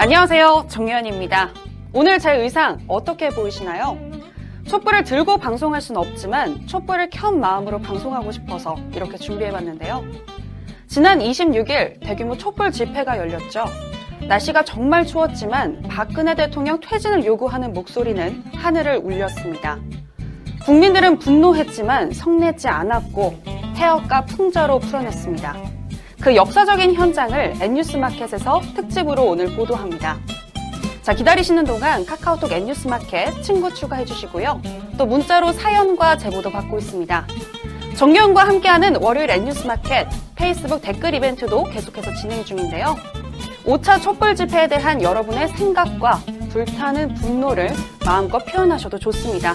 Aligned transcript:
안녕하세요. 0.00 0.64
정유현입니다. 0.70 1.50
오늘 1.92 2.18
제 2.18 2.32
의상 2.32 2.78
어떻게 2.88 3.28
보이시나요? 3.28 3.98
촛불을 4.66 5.04
들고 5.04 5.36
방송할 5.36 5.82
순 5.82 5.98
없지만 5.98 6.66
촛불을 6.66 7.10
켠 7.10 7.38
마음으로 7.38 7.80
방송하고 7.80 8.32
싶어서 8.32 8.76
이렇게 8.94 9.18
준비해봤는데요. 9.18 10.02
지난 10.86 11.18
26일 11.18 12.00
대규모 12.00 12.38
촛불 12.38 12.72
집회가 12.72 13.18
열렸죠. 13.18 13.66
날씨가 14.26 14.64
정말 14.64 15.04
추웠지만 15.04 15.82
박근혜 15.82 16.34
대통령 16.34 16.80
퇴진을 16.80 17.26
요구하는 17.26 17.74
목소리는 17.74 18.42
하늘을 18.54 19.02
울렸습니다. 19.04 19.80
국민들은 20.64 21.18
분노했지만 21.18 22.12
성내지 22.12 22.68
않았고 22.68 23.36
태역과 23.76 24.24
풍자로 24.24 24.78
풀어냈습니다. 24.78 25.69
그 26.20 26.36
역사적인 26.36 26.94
현장을 26.94 27.54
N뉴스마켓에서 27.60 28.60
특집으로 28.76 29.24
오늘 29.24 29.46
보도합니다. 29.56 30.18
자, 31.00 31.14
기다리시는 31.14 31.64
동안 31.64 32.04
카카오톡 32.04 32.52
N뉴스마켓 32.52 33.42
친구 33.42 33.72
추가해 33.72 34.04
주시고요. 34.04 34.60
또 34.98 35.06
문자로 35.06 35.52
사연과 35.52 36.18
제보도 36.18 36.50
받고 36.50 36.78
있습니다. 36.78 37.26
정경과 37.96 38.46
함께하는 38.46 38.96
월요일 38.96 39.30
N뉴스마켓 39.30 40.08
페이스북 40.34 40.82
댓글 40.82 41.14
이벤트도 41.14 41.64
계속해서 41.64 42.12
진행 42.14 42.44
중인데요. 42.44 42.96
5차 43.64 44.02
촛불 44.02 44.34
집회에 44.34 44.68
대한 44.68 45.00
여러분의 45.00 45.48
생각과 45.48 46.20
불타는 46.50 47.14
분노를 47.14 47.70
마음껏 48.04 48.44
표현하셔도 48.44 48.98
좋습니다. 48.98 49.54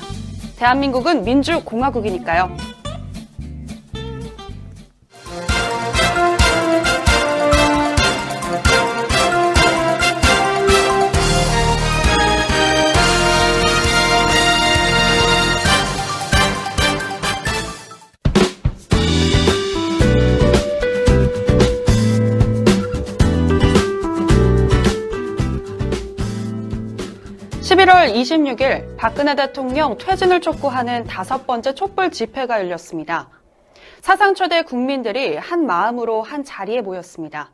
대한민국은 0.57 1.23
민주공화국이니까요. 1.25 2.55
11월 28.05 28.13
26일 28.13 28.97
박근혜 28.97 29.35
대통령 29.35 29.97
퇴진을 29.97 30.41
촉구하는 30.41 31.05
다섯 31.05 31.47
번째 31.47 31.73
촛불 31.73 32.11
집회가 32.11 32.59
열렸습니다. 32.59 33.29
사상 34.01 34.35
초대 34.35 34.61
국민들이 34.61 35.35
한 35.37 35.65
마음으로 35.65 36.21
한 36.21 36.43
자리에 36.43 36.81
모였습니다. 36.81 37.51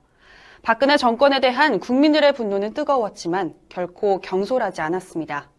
박근혜 0.61 0.97
정권에 0.97 1.39
대한 1.39 1.79
국민들의 1.79 2.33
분노는 2.33 2.73
뜨거웠지만 2.73 3.53
결코 3.69 4.19
경솔하지 4.19 4.81
않았습니다. 4.81 5.49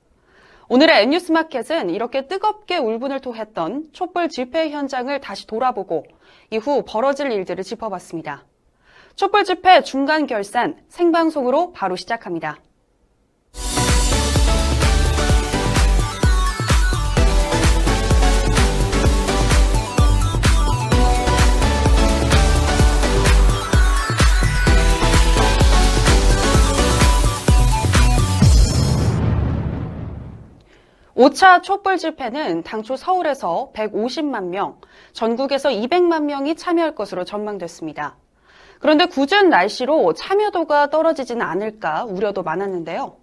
오늘의 0.68 1.02
N뉴스마켓은 1.02 1.90
이렇게 1.90 2.26
뜨겁게 2.26 2.76
울분을 2.76 3.20
토했던 3.20 3.88
촛불 3.92 4.28
집회 4.28 4.70
현장을 4.70 5.18
다시 5.20 5.46
돌아보고 5.46 6.04
이후 6.50 6.84
벌어질 6.86 7.32
일들을 7.32 7.64
짚어봤습니다. 7.64 8.44
촛불 9.16 9.44
집회 9.44 9.82
중간 9.82 10.26
결산 10.26 10.76
생방송으로 10.88 11.72
바로 11.72 11.96
시작합니다. 11.96 12.58
5차 31.16 31.62
촛불 31.62 31.98
집회는 31.98 32.62
당초 32.62 32.96
서울에서 32.96 33.70
150만 33.74 34.44
명, 34.46 34.80
전국에서 35.12 35.68
200만 35.68 36.24
명이 36.24 36.56
참여할 36.56 36.94
것으로 36.94 37.24
전망됐습니다. 37.24 38.16
그런데 38.80 39.06
굳은 39.06 39.50
날씨로 39.50 40.12
참여도가 40.14 40.90
떨어지지는 40.90 41.42
않을까 41.42 42.04
우려도 42.04 42.42
많았는데요. 42.42 43.16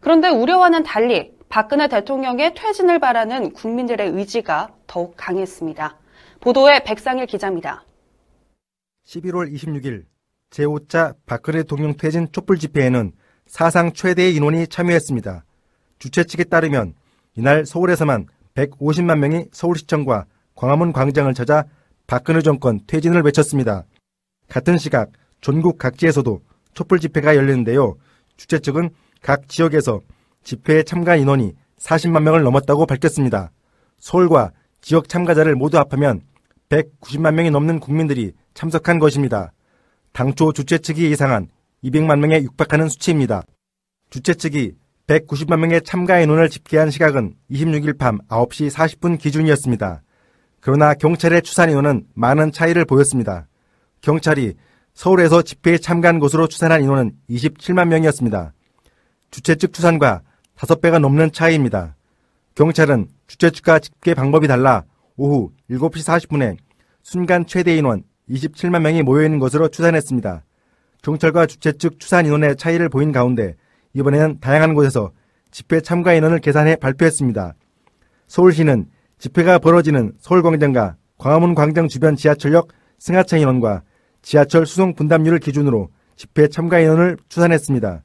그런데 0.00 0.28
우려와는 0.28 0.84
달리 0.84 1.32
박근혜 1.48 1.88
대통령의 1.88 2.54
퇴진을 2.54 2.98
바라는 2.98 3.52
국민들의 3.52 4.08
의지가 4.08 4.70
더욱 4.86 5.14
강했습니다. 5.16 5.98
보도에 6.40 6.82
백상일 6.84 7.26
기자입니다. 7.26 7.84
11월 9.06 9.52
26일 9.52 10.04
제5차 10.50 11.16
박근혜 11.26 11.58
대통령 11.58 11.96
퇴진 11.96 12.30
촛불 12.32 12.58
집회에는 12.58 13.12
사상 13.46 13.92
최대의 13.92 14.34
인원이 14.34 14.68
참여했습니다. 14.68 15.44
주최 15.98 16.24
측에 16.24 16.44
따르면 16.44 16.94
이날 17.36 17.64
서울에서만 17.64 18.26
150만 18.54 19.18
명이 19.18 19.46
서울시청과 19.52 20.26
광화문 20.54 20.92
광장을 20.92 21.32
찾아 21.34 21.64
박근혜 22.06 22.42
정권 22.42 22.80
퇴진을 22.86 23.22
외쳤습니다. 23.22 23.84
같은 24.48 24.76
시각 24.76 25.10
전국 25.40 25.78
각지에서도 25.78 26.40
촛불 26.74 27.00
집회가 27.00 27.34
열렸는데요. 27.36 27.96
주최 28.36 28.58
측은 28.58 28.90
각 29.22 29.48
지역에서 29.48 30.00
집회에 30.42 30.82
참가 30.82 31.16
인원이 31.16 31.54
40만 31.78 32.22
명을 32.22 32.42
넘었다고 32.42 32.86
밝혔습니다. 32.86 33.50
서울과 33.98 34.52
지역 34.80 35.08
참가자를 35.08 35.54
모두 35.54 35.78
합하면 35.78 36.22
190만 36.68 37.34
명이 37.34 37.50
넘는 37.50 37.80
국민들이 37.80 38.32
참석한 38.54 38.98
것입니다. 38.98 39.52
당초 40.12 40.52
주최 40.52 40.78
측이 40.78 41.10
예상한 41.10 41.48
200만 41.84 42.18
명에 42.18 42.42
육박하는 42.42 42.88
수치입니다. 42.88 43.44
주최 44.10 44.34
측이 44.34 44.74
190만 45.06 45.58
명의 45.58 45.82
참가 45.82 46.20
인원을 46.20 46.48
집계한 46.48 46.90
시각은 46.90 47.34
26일 47.50 47.98
밤 47.98 48.18
9시 48.28 48.70
40분 48.70 49.18
기준이었습니다. 49.18 50.02
그러나 50.60 50.94
경찰의 50.94 51.42
추산 51.42 51.70
인원은 51.70 52.06
많은 52.14 52.52
차이를 52.52 52.84
보였습니다. 52.84 53.48
경찰이 54.00 54.54
서울에서 54.94 55.42
집회에 55.42 55.78
참가한 55.78 56.18
것으로 56.18 56.46
추산한 56.46 56.82
인원은 56.82 57.12
27만 57.30 57.88
명이었습니다. 57.88 58.52
주최 59.30 59.56
측 59.56 59.72
추산과 59.72 60.22
5배가 60.56 61.00
넘는 61.00 61.32
차이입니다. 61.32 61.96
경찰은 62.54 63.08
주최 63.26 63.50
측과 63.50 63.78
집계 63.78 64.14
방법이 64.14 64.46
달라 64.46 64.84
오후 65.16 65.50
7시 65.70 66.28
40분에 66.28 66.56
순간 67.02 67.46
최대 67.46 67.76
인원 67.76 68.04
27만 68.30 68.82
명이 68.82 69.02
모여있는 69.02 69.38
것으로 69.38 69.68
추산했습니다. 69.68 70.44
경찰과 71.02 71.46
주최 71.46 71.72
측 71.72 71.98
추산 71.98 72.26
인원의 72.26 72.56
차이를 72.56 72.88
보인 72.88 73.10
가운데 73.10 73.56
이번에는 73.94 74.40
다양한 74.40 74.74
곳에서 74.74 75.12
집회 75.50 75.80
참가 75.80 76.14
인원을 76.14 76.40
계산해 76.40 76.76
발표했습니다. 76.76 77.54
서울시는 78.26 78.86
집회가 79.18 79.58
벌어지는 79.58 80.12
서울광장과 80.18 80.96
광화문 81.18 81.54
광장 81.54 81.88
주변 81.88 82.16
지하철역 82.16 82.68
승하차 82.98 83.36
인원과 83.36 83.82
지하철 84.22 84.66
수송 84.66 84.94
분담률을 84.94 85.38
기준으로 85.38 85.90
집회 86.16 86.48
참가 86.48 86.80
인원을 86.80 87.18
추산했습니다. 87.28 88.02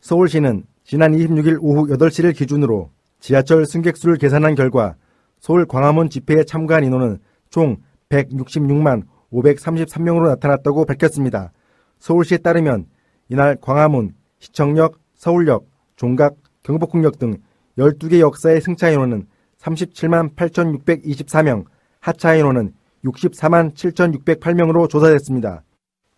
서울시는 0.00 0.64
지난 0.84 1.12
26일 1.12 1.58
오후 1.60 1.86
8시를 1.86 2.34
기준으로 2.34 2.90
지하철 3.20 3.64
승객수를 3.64 4.16
계산한 4.16 4.54
결과 4.56 4.96
서울 5.38 5.66
광화문 5.66 6.10
집회에 6.10 6.44
참가한 6.44 6.84
인원은 6.84 7.18
총 7.50 7.76
166만 8.08 9.04
533명으로 9.32 10.28
나타났다고 10.28 10.84
밝혔습니다. 10.84 11.52
서울시에 11.98 12.38
따르면 12.38 12.86
이날 13.28 13.56
광화문, 13.60 14.14
시청역, 14.38 15.01
서울역, 15.22 15.68
종각, 15.94 16.34
경복궁역 16.64 17.20
등 17.20 17.36
12개 17.78 18.18
역사의 18.18 18.60
승차 18.60 18.90
인원은 18.90 19.28
37만 19.56 20.34
8,624명, 20.34 21.64
하차 22.00 22.34
인원은 22.34 22.74
64만 23.04 23.72
7,608명으로 23.72 24.88
조사됐습니다. 24.88 25.62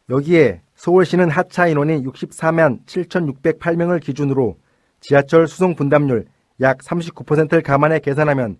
여기에 0.08 0.62
서울시는 0.76 1.28
하차 1.28 1.66
인원이 1.66 2.02
64만 2.02 2.86
7,608명을 2.86 4.00
기준으로 4.00 4.56
지하철 5.00 5.48
수송 5.48 5.74
분담률 5.74 6.24
약 6.62 6.78
39%를 6.78 7.60
감안해 7.60 7.98
계산하면 7.98 8.56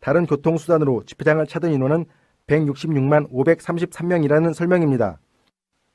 다른 0.00 0.26
교통수단으로 0.26 1.04
집회장을 1.06 1.46
찾은 1.46 1.72
인원은 1.72 2.04
166만 2.48 3.30
533명이라는 3.32 4.52
설명입니다. 4.52 5.20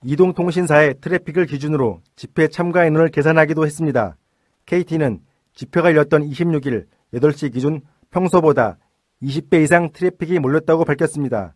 이동통신사의 0.03 0.95
트래픽을 0.99 1.45
기준으로 1.45 2.01
집회 2.15 2.47
참가 2.47 2.85
인원을 2.85 3.09
계산하기도 3.09 3.65
했습니다. 3.65 4.17
KT는 4.65 5.21
집회가 5.53 5.89
열렸던 5.89 6.23
26일 6.27 6.85
8시 7.13 7.53
기준 7.53 7.81
평소보다 8.09 8.77
20배 9.21 9.61
이상 9.63 9.91
트래픽이 9.91 10.39
몰렸다고 10.39 10.85
밝혔습니다. 10.85 11.53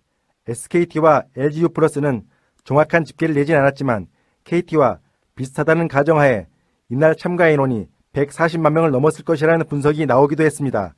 SKT와 0.47 1.23
LGU 1.35 1.69
플러스는 1.69 2.23
정확한 2.63 3.03
집계를 3.03 3.33
내진 3.33 3.55
않았지만 3.55 4.07
KT와 4.43 4.99
비슷하다는 5.35 5.87
가정하에 5.87 6.45
이날 6.89 7.15
참가 7.15 7.49
인원이 7.49 7.87
140만 8.13 8.71
명을 8.71 8.91
넘었을 8.91 9.25
것이라는 9.25 9.65
분석이 9.65 10.05
나오기도 10.05 10.43
했습니다. 10.43 10.93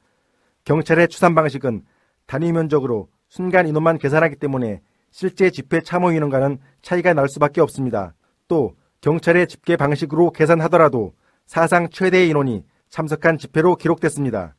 경찰의 0.66 1.08
추산 1.08 1.34
방식은 1.34 1.84
단위 2.26 2.52
면적으로 2.52 3.08
순간 3.30 3.68
인원만 3.68 3.98
계산하기 3.98 4.36
때문에 4.36 4.82
실제 5.20 5.50
집회 5.50 5.82
참여 5.82 6.12
인원과는 6.12 6.60
차이가 6.84 7.12
날 7.16 7.28
수밖에 7.28 7.60
없습니다. 7.60 8.14
또 8.48 8.76
경찰의 9.02 9.48
집계 9.48 9.76
방식으로 9.76 10.30
계산하더라도 10.30 11.14
사상 11.48 11.90
최대의 11.90 12.30
인원이 12.30 12.64
참석한 12.92 13.40
집회로 13.40 13.78
기록됐습니다. 13.78 14.54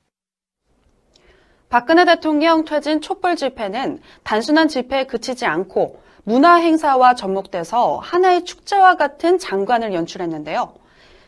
박근혜 1.69 2.05
대통령 2.05 2.65
퇴진 2.65 3.01
촛불 3.01 3.37
집회는 3.37 4.01
단순한 4.25 4.67
집회에 4.67 5.05
그치지 5.05 5.47
않고 5.47 6.03
문화 6.25 6.57
행사와 6.57 7.15
접목돼서 7.15 7.99
하나의 7.99 8.45
축제와 8.45 8.97
같은 8.97 9.39
장관을 9.39 9.95
연출했는데요. 9.95 10.75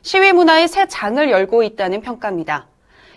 시위 0.03 0.33
문화의 0.33 0.67
새 0.67 0.89
장을 0.89 1.31
열고 1.31 1.63
있다는 1.63 2.01
평가입니다. 2.01 2.67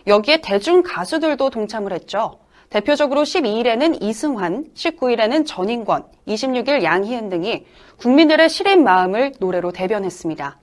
여기에 0.06 0.42
대중 0.42 0.84
가수들도 0.84 1.50
동참을 1.50 1.92
했죠. 1.92 2.43
대표적으로 2.74 3.22
12일에는 3.22 4.02
이승환, 4.02 4.66
19일에는 4.74 5.46
전인권, 5.46 6.06
26일 6.28 6.82
양희은 6.82 7.30
등이 7.30 7.68
국민들의 7.98 8.50
시린 8.50 8.84
마음을 8.84 9.32
노래로 9.40 9.72
대변했습니다. 9.72 10.60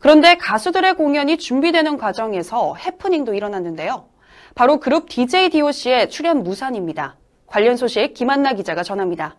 그런데 0.00 0.36
가수들의 0.36 0.96
공연이 0.96 1.38
준비되는 1.38 1.96
과정에서 1.96 2.74
해프닝도 2.74 3.32
일어났는데요. 3.32 4.10
바로 4.54 4.80
그룹 4.80 5.08
DJ 5.08 5.48
DOC의 5.48 6.10
출연 6.10 6.42
무산입니다. 6.42 7.16
관련 7.46 7.78
소식 7.78 8.12
김한나 8.12 8.52
기자가 8.52 8.82
전합니다. 8.82 9.38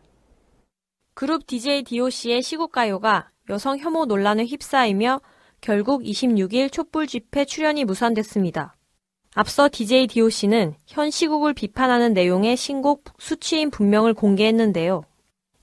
그룹 1.13 1.45
DJ 1.45 1.83
DOC의 1.83 2.41
시국가요가 2.41 3.29
여성 3.51 3.77
혐오 3.77 4.05
논란에 4.05 4.45
휩싸이며 4.45 5.21
결국 5.61 6.01
26일 6.01 6.71
촛불 6.71 7.05
집회 7.05 7.45
출연이 7.45 7.85
무산됐습니다. 7.85 8.75
앞서 9.33 9.69
DJ 9.71 10.07
DOC는 10.07 10.75
현 10.87 11.09
시국을 11.09 11.53
비판하는 11.53 12.13
내용의 12.13 12.57
신곡 12.57 13.05
수치인 13.17 13.69
분명을 13.71 14.13
공개했는데요. 14.13 15.03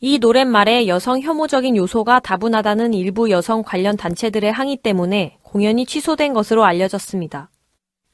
이 0.00 0.18
노랫말에 0.18 0.86
여성 0.86 1.20
혐오적인 1.20 1.76
요소가 1.76 2.20
다분하다는 2.20 2.94
일부 2.94 3.30
여성 3.30 3.62
관련 3.62 3.96
단체들의 3.96 4.50
항의 4.50 4.78
때문에 4.78 5.38
공연이 5.42 5.84
취소된 5.84 6.32
것으로 6.32 6.64
알려졌습니다. 6.64 7.50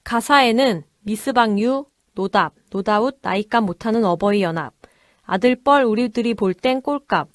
가사에는 0.03 0.83
미스방유, 1.03 1.85
노답, 2.15 2.55
노다웃, 2.71 3.19
나이값 3.23 3.62
못하는 3.62 4.05
어버이 4.05 4.43
연합, 4.43 4.73
아들뻘 5.25 5.85
우리들이 5.85 6.35
볼 6.35 6.55
땐 6.55 6.81
꼴값, 6.83 7.29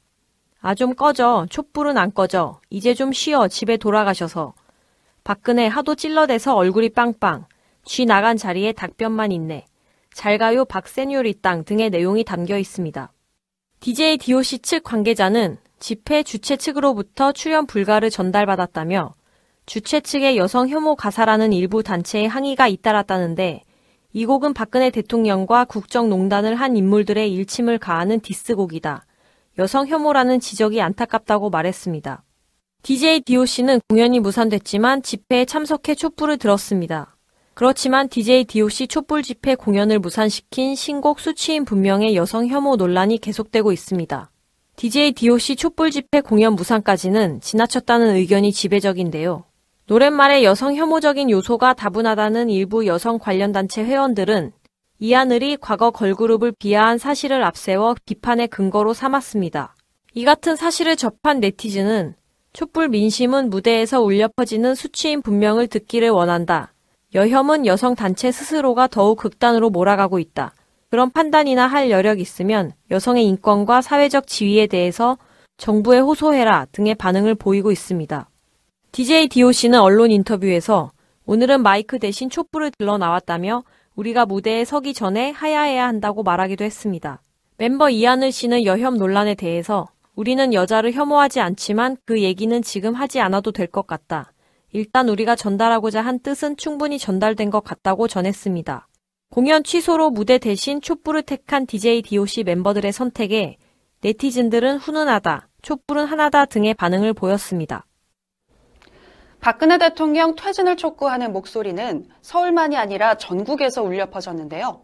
아 0.61 0.75
좀 0.75 0.93
꺼져, 0.93 1.45
촛불은 1.49 1.97
안 1.97 2.13
꺼져, 2.13 2.59
이제 2.69 2.93
좀 2.93 3.13
쉬어, 3.13 3.47
집에 3.47 3.77
돌아가셔서, 3.77 4.53
박근혜 5.23 5.67
하도 5.67 5.95
찔러대서 5.95 6.55
얼굴이 6.55 6.89
빵빵, 6.89 7.45
쥐 7.85 8.05
나간 8.05 8.37
자리에 8.37 8.71
닭변만 8.73 9.31
있네, 9.31 9.65
잘 10.13 10.37
가요 10.37 10.65
박세뇨리 10.65 11.41
땅 11.41 11.63
등의 11.63 11.89
내용이 11.89 12.23
담겨 12.23 12.57
있습니다. 12.57 13.11
DJ 13.79 14.17
DOC 14.17 14.59
측 14.59 14.83
관계자는 14.83 15.57
집회 15.79 16.23
주최 16.23 16.57
측으로부터 16.57 17.31
출연 17.31 17.65
불가를 17.65 18.09
전달받았다며 18.09 19.15
주최 19.65 20.01
측의 20.01 20.37
여성 20.37 20.67
혐오 20.67 20.95
가사라는 20.95 21.53
일부 21.53 21.83
단체의 21.83 22.27
항의가 22.27 22.67
잇따랐다는데 22.67 23.63
이 24.11 24.25
곡은 24.25 24.53
박근혜 24.53 24.89
대통령과 24.89 25.65
국정농단을 25.65 26.55
한 26.55 26.75
인물들의 26.75 27.31
일침을 27.31 27.77
가하는 27.77 28.19
디스곡이다. 28.19 29.05
여성 29.59 29.87
혐오라는 29.87 30.39
지적이 30.39 30.81
안타깝다고 30.81 31.49
말했습니다. 31.49 32.23
DJ 32.81 33.21
DOC는 33.21 33.81
공연이 33.87 34.19
무산됐지만 34.19 35.03
집회에 35.03 35.45
참석해 35.45 35.95
촛불을 35.95 36.37
들었습니다. 36.37 37.15
그렇지만 37.59 38.07
DJ 38.07 38.45
DOC 38.45 38.87
촛불 38.87 39.21
집회 39.21 39.53
공연을 39.53 39.99
무산시킨 39.99 40.75
신곡 40.75 41.19
수치인 41.19 41.65
분명의 41.65 42.15
여성 42.15 42.47
혐오 42.47 42.77
논란이 42.77 43.17
계속되고 43.17 43.73
있습니다. 43.73 44.31
DJ 44.77 45.11
DOC 45.11 45.57
촛불 45.57 45.91
집회 45.91 46.21
공연 46.21 46.53
무산까지는 46.53 47.41
지나쳤다는 47.41 48.15
의견이 48.15 48.53
지배적인데요. 48.53 49.43
노랫말에 49.87 50.45
여성 50.45 50.73
혐오적인 50.73 51.29
요소가 51.29 51.73
다분하다는 51.73 52.49
일부 52.49 52.87
여성 52.87 53.19
관련 53.19 53.51
단체 53.51 53.83
회원들은 53.83 54.53
이 54.99 55.11
하늘이 55.11 55.57
과거 55.57 55.91
걸그룹을 55.91 56.53
비하한 56.57 56.97
사실을 56.97 57.43
앞세워 57.43 57.95
비판의 58.05 58.47
근거로 58.47 58.93
삼았습니다. 58.93 59.75
이 60.13 60.23
같은 60.23 60.55
사실을 60.55 60.95
접한 60.95 61.41
네티즌은 61.41 62.15
촛불 62.53 62.87
민심은 62.87 63.49
무대에서 63.49 64.01
울려 64.01 64.29
퍼지는 64.33 64.75
수치인 64.75 65.21
분명을 65.21 65.67
듣기를 65.67 66.09
원한다. 66.09 66.71
여혐은 67.15 67.65
여성 67.65 67.95
단체 67.95 68.31
스스로가 68.31 68.87
더욱 68.87 69.17
극단으로 69.17 69.71
몰아가고 69.71 70.19
있다. 70.19 70.53
그런 70.91 71.09
판단이나 71.11 71.65
할 71.65 71.89
여력 71.89 72.19
있으면 72.19 72.71
여성의 72.91 73.25
인권과 73.25 73.81
사회적 73.81 74.27
지위에 74.27 74.67
대해서 74.67 75.17
정부에 75.57 75.99
호소해라 75.99 76.67
등의 76.71 76.95
반응을 76.95 77.35
보이고 77.35 77.71
있습니다. 77.71 78.29
DJ 78.91 79.27
DOC는 79.27 79.79
언론 79.79 80.11
인터뷰에서 80.11 80.91
오늘은 81.25 81.61
마이크 81.61 81.99
대신 81.99 82.29
촛불을 82.29 82.71
들러 82.77 82.97
나왔다며 82.97 83.63
우리가 83.95 84.25
무대에 84.25 84.63
서기 84.63 84.93
전에 84.93 85.31
하야해야 85.31 85.87
한다고 85.87 86.23
말하기도 86.23 86.63
했습니다. 86.63 87.21
멤버 87.57 87.89
이하늘 87.89 88.31
씨는 88.31 88.65
여혐 88.65 88.97
논란에 88.97 89.35
대해서 89.35 89.87
우리는 90.15 90.53
여자를 90.53 90.93
혐오하지 90.93 91.39
않지만 91.39 91.97
그 92.05 92.21
얘기는 92.21 92.61
지금 92.61 92.93
하지 92.93 93.19
않아도 93.19 93.51
될 93.51 93.67
것 93.67 93.85
같다. 93.87 94.31
일단 94.71 95.09
우리가 95.09 95.35
전달하고자 95.35 96.01
한 96.01 96.19
뜻은 96.19 96.57
충분히 96.57 96.99
전달된 96.99 97.49
것 97.49 97.63
같다고 97.63 98.07
전했습니다. 98.07 98.87
공연 99.31 99.63
취소로 99.63 100.09
무대 100.09 100.37
대신 100.37 100.81
촛불을 100.81 101.23
택한 101.23 101.65
DJ 101.65 102.01
DOC 102.03 102.43
멤버들의 102.43 102.91
선택에 102.91 103.57
네티즌들은 104.01 104.77
훈훈하다, 104.77 105.49
촛불은 105.61 106.05
하나다 106.05 106.45
등의 106.45 106.73
반응을 106.73 107.13
보였습니다. 107.13 107.85
박근혜 109.39 109.77
대통령 109.77 110.35
퇴진을 110.35 110.77
촉구하는 110.77 111.31
목소리는 111.31 112.05
서울만이 112.21 112.75
아니라 112.75 113.15
전국에서 113.15 113.83
울려 113.83 114.09
퍼졌는데요. 114.09 114.81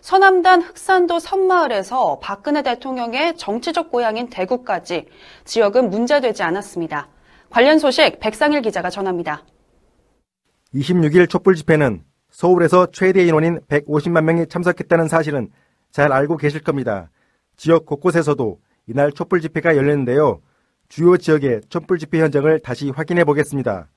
서남단 0.00 0.62
흑산도 0.62 1.18
섬마을에서 1.18 2.20
박근혜 2.20 2.62
대통령의 2.62 3.36
정치적 3.36 3.90
고향인 3.90 4.28
대구까지 4.30 5.06
지역은 5.44 5.90
문제되지 5.90 6.42
않았습니다. 6.42 7.08
관련 7.56 7.78
소식 7.78 8.20
백상일 8.20 8.60
기자가 8.60 8.90
전합니다. 8.90 9.42
26일 10.74 11.26
촛불 11.26 11.54
집회는 11.54 12.04
서울에서 12.28 12.88
최대 12.92 13.24
인원인 13.24 13.60
150만 13.60 14.24
명이 14.24 14.48
참석했다는 14.48 15.08
사실은 15.08 15.48
잘 15.90 16.12
알고 16.12 16.36
계실 16.36 16.62
겁니다. 16.62 17.10
지역 17.56 17.86
곳곳에서도 17.86 18.60
이날 18.88 19.10
촛불 19.10 19.40
집회가 19.40 19.74
열렸는데요. 19.74 20.42
주요 20.90 21.16
지역의 21.16 21.62
촛불 21.70 21.98
집회 21.98 22.20
현장을 22.20 22.58
다시 22.58 22.90
확인해 22.90 23.24
보겠습니다. 23.24 23.88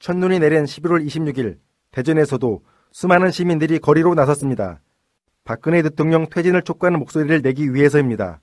첫눈이 0.00 0.40
내린 0.40 0.64
11월 0.64 1.06
26일 1.06 1.58
대전에서도 1.92 2.64
수많은 2.90 3.30
시민들이 3.30 3.78
거리로 3.78 4.14
나섰습니다. 4.16 4.80
박근혜 5.44 5.82
대통령 5.82 6.26
퇴진을 6.28 6.62
촉구하는 6.62 6.98
목소리를 6.98 7.42
내기 7.42 7.74
위해서입니다. 7.74 8.40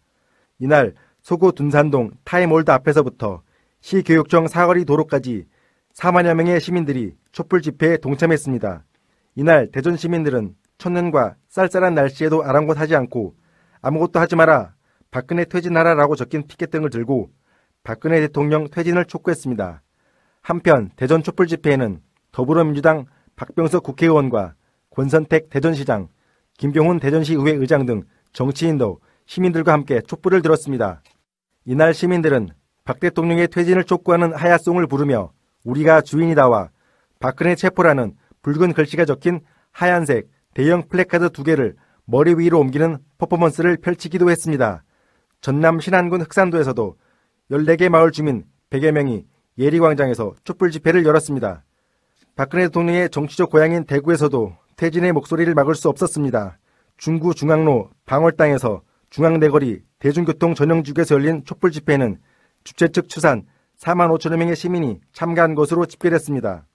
이날 0.60 0.94
서구 1.22 1.52
둔산동 1.52 2.12
타임월드 2.24 2.72
앞에서부터 2.72 3.42
시교육청 3.82 4.48
사거리 4.48 4.86
도로까지 4.86 5.46
4만여 5.94 6.34
명의 6.36 6.62
시민들이 6.62 7.16
촛불 7.32 7.62
집회에 7.62 7.98
동참했습니다. 7.98 8.86
이날 9.36 9.70
대전 9.72 9.98
시민들은 9.98 10.56
첫눈과 10.78 11.36
쌀쌀한 11.50 11.94
날씨에도 11.96 12.44
아랑곳하지 12.44 12.96
않고 12.96 13.36
아무것도 13.82 14.20
하지 14.20 14.36
마라, 14.36 14.74
박근혜 15.10 15.46
퇴진하라라고 15.46 16.16
적힌 16.16 16.48
피켓 16.48 16.70
등을 16.72 16.90
들고 16.90 17.32
박근혜 17.84 18.20
대통령 18.22 18.70
퇴진을 18.70 19.06
촉구했습니다. 19.06 19.82
한편 20.42 20.92
대전 20.96 21.24
촛불 21.24 21.48
집회에는 21.48 22.02
더불어민주당 22.32 23.06
박병석 23.36 23.84
국회의원과 23.84 24.56
권선택 24.92 25.50
대전시장, 25.50 26.10
김병훈 26.58 27.00
대전시 27.00 27.34
의회 27.34 27.52
의장 27.52 27.86
등 27.86 28.04
정치인도 28.34 29.00
시민들과 29.26 29.74
함께 29.74 30.02
촛불을 30.02 30.42
들었습니다. 30.42 31.02
이날 31.66 31.94
시민들은 31.94 32.50
박 32.84 33.00
대통령의 33.00 33.48
퇴진을 33.48 33.84
촉구하는 33.84 34.34
하야송을 34.34 34.88
부르며 34.88 35.32
우리가 35.64 36.02
주인이다와 36.02 36.70
박근혜 37.20 37.56
체포라는 37.56 38.16
붉은 38.42 38.74
글씨가 38.74 39.06
적힌 39.06 39.42
하얀색 39.72 40.28
대형 40.54 40.88
플래카드 40.88 41.30
두 41.30 41.44
개를 41.44 41.76
머리 42.06 42.34
위로 42.34 42.60
옮기는 42.60 42.98
퍼포먼스를 43.18 43.78
펼치기도 43.78 44.30
했습니다. 44.30 44.84
전남 45.40 45.80
신안군 45.80 46.22
흑산도에서도 46.22 46.96
14개 47.52 47.90
마을 47.90 48.12
주민 48.12 48.46
100여 48.70 48.92
명이 48.92 49.26
예리광장에서 49.58 50.36
촛불 50.44 50.72
집회를 50.72 51.06
열었습니다. 51.06 51.64
박근혜 52.36 52.66
대통령의 52.66 53.10
정치적 53.10 53.52
고향인 53.52 53.86
대구에서도 53.86 54.56
퇴진의 54.78 55.12
목소리를 55.12 55.54
막을 55.54 55.76
수 55.76 55.90
없었습니다. 55.90 56.58
중구 56.98 57.36
중앙로 57.36 57.90
반월당에서 58.06 58.82
중앙네거리 59.10 59.84
대중교통 60.00 60.56
전용지구에서 60.56 61.16
열린 61.16 61.44
촛불 61.46 61.72
집회는 61.72 62.20
주최 62.64 62.90
측 62.90 63.10
추산 63.10 63.44
4만 63.80 64.16
5천여 64.16 64.38
명의 64.38 64.56
시민이 64.56 65.00
참가한 65.14 65.56
것으로 65.56 65.86
집계됐습니다. 65.86 66.66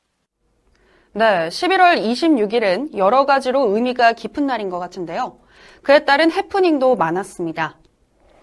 네, 1.13 1.49
11월 1.49 2.03
26일은 2.03 2.97
여러 2.97 3.25
가지로 3.25 3.75
의미가 3.75 4.13
깊은 4.13 4.47
날인 4.47 4.69
것 4.69 4.79
같은데요. 4.79 5.39
그에 5.83 6.05
따른 6.05 6.31
해프닝도 6.31 6.97
많았습니다. 6.97 7.79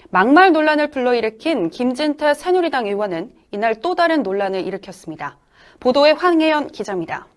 막말 0.09 0.53
논란을 0.53 0.89
불러일으킨 0.89 1.69
김진태 1.69 2.33
새누리당 2.33 2.87
의원은 2.87 3.31
이날 3.51 3.79
또 3.81 3.95
다른 3.95 4.23
논란을 4.23 4.61
일으켰습니다. 4.61 5.37
보도에 5.79 6.11
황혜연 6.11 6.67
기자입니다. 6.67 7.27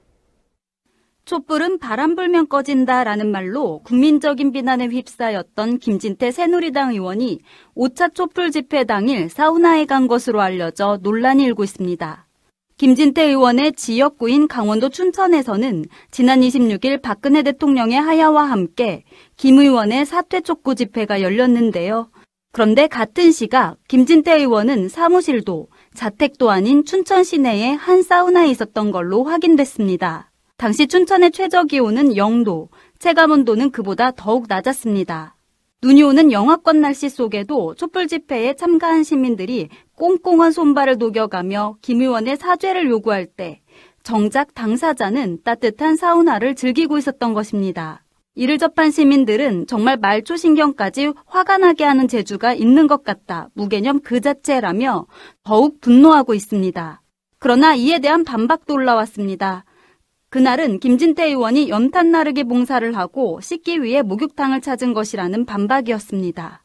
촛불은 1.26 1.80
바람 1.80 2.14
불면 2.14 2.46
꺼진다라는 2.46 3.32
말로 3.32 3.80
국민적인 3.82 4.52
비난에 4.52 4.86
휩싸였던 4.86 5.80
김진태 5.80 6.30
새누리당 6.30 6.92
의원이 6.92 7.40
5차 7.74 8.14
촛불 8.14 8.52
집회 8.52 8.84
당일 8.84 9.28
사우나에 9.28 9.86
간 9.86 10.06
것으로 10.06 10.40
알려져 10.40 11.00
논란이 11.02 11.42
일고 11.42 11.64
있습니다. 11.64 12.28
김진태 12.76 13.24
의원의 13.24 13.72
지역구인 13.72 14.46
강원도 14.46 14.88
춘천에서는 14.88 15.86
지난 16.12 16.42
26일 16.42 17.02
박근혜 17.02 17.42
대통령의 17.42 18.00
하야와 18.00 18.44
함께 18.44 19.02
김 19.36 19.58
의원의 19.58 20.06
사퇴 20.06 20.42
촉구 20.42 20.76
집회가 20.76 21.22
열렸는데요. 21.22 22.08
그런데 22.52 22.86
같은 22.86 23.32
시각 23.32 23.78
김진태 23.88 24.32
의원은 24.38 24.88
사무실도 24.88 25.70
자택도 25.92 26.50
아닌 26.50 26.84
춘천 26.84 27.24
시내의 27.24 27.74
한 27.74 28.02
사우나에 28.02 28.48
있었던 28.50 28.92
걸로 28.92 29.24
확인됐습니다. 29.24 30.30
당시 30.58 30.86
춘천의 30.86 31.32
최저 31.32 31.64
기온은 31.64 32.14
0도, 32.14 32.68
체감 32.98 33.30
온도는 33.30 33.70
그보다 33.70 34.10
더욱 34.10 34.46
낮았습니다. 34.48 35.36
눈이 35.82 36.02
오는 36.02 36.32
영하권 36.32 36.80
날씨 36.80 37.10
속에도 37.10 37.74
촛불 37.74 38.08
집회에 38.08 38.54
참가한 38.54 39.04
시민들이 39.04 39.68
꽁꽁한 39.96 40.52
손발을 40.52 40.96
녹여가며 40.96 41.76
김 41.82 42.00
의원의 42.00 42.38
사죄를 42.38 42.88
요구할 42.88 43.26
때 43.26 43.60
정작 44.02 44.54
당사자는 44.54 45.42
따뜻한 45.44 45.96
사우나를 45.96 46.54
즐기고 46.54 46.96
있었던 46.96 47.34
것입니다. 47.34 48.02
이를 48.34 48.56
접한 48.56 48.90
시민들은 48.90 49.66
정말 49.66 49.98
말초 49.98 50.36
신경까지 50.36 51.12
화가 51.26 51.58
나게 51.58 51.84
하는 51.84 52.08
재주가 52.08 52.54
있는 52.54 52.86
것 52.86 53.04
같다. 53.04 53.50
무개념 53.52 54.00
그 54.00 54.22
자체라며 54.22 55.06
더욱 55.42 55.82
분노하고 55.82 56.32
있습니다. 56.32 57.02
그러나 57.38 57.74
이에 57.74 57.98
대한 57.98 58.24
반박도 58.24 58.72
올라왔습니다. 58.72 59.64
그날은 60.28 60.80
김진태 60.80 61.24
의원이 61.26 61.68
연탄 61.68 62.10
나르기 62.10 62.44
봉사를 62.44 62.96
하고 62.96 63.40
씻기 63.40 63.82
위해 63.82 64.02
목욕탕을 64.02 64.60
찾은 64.60 64.92
것이라는 64.92 65.46
반박이었습니다. 65.46 66.64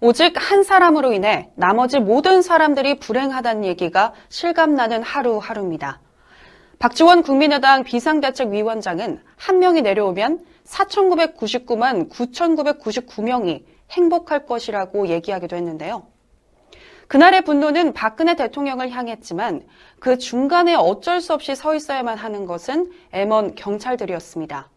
오직 0.00 0.34
한 0.36 0.62
사람으로 0.64 1.12
인해 1.12 1.50
나머지 1.54 1.98
모든 1.98 2.42
사람들이 2.42 2.98
불행하다는 2.98 3.64
얘기가 3.64 4.14
실감나는 4.28 5.02
하루하루입니다. 5.02 6.00
박지원 6.78 7.22
국민의당 7.22 7.84
비상대책위원장은 7.84 9.20
한 9.36 9.58
명이 9.58 9.82
내려오면 9.82 10.44
4,999만 10.64 12.10
9,999명이 12.10 13.64
행복할 13.90 14.46
것이라고 14.46 15.08
얘기하기도 15.08 15.56
했는데요. 15.56 16.06
그날의 17.08 17.42
분노는 17.44 17.92
박근혜 17.92 18.34
대통령을 18.34 18.90
향했지만 18.90 19.62
그 20.00 20.18
중간에 20.18 20.74
어쩔 20.74 21.20
수 21.20 21.32
없이 21.32 21.54
서 21.54 21.74
있어야만 21.74 22.16
하는 22.16 22.46
것은 22.46 22.90
M1 23.12 23.54
경찰들이었습니다. 23.56 24.70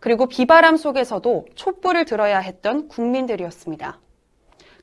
그리고 0.00 0.26
비바람 0.26 0.76
속에서도 0.76 1.46
촛불을 1.54 2.04
들어야 2.04 2.38
했던 2.38 2.88
국민들이었습니다. 2.88 4.00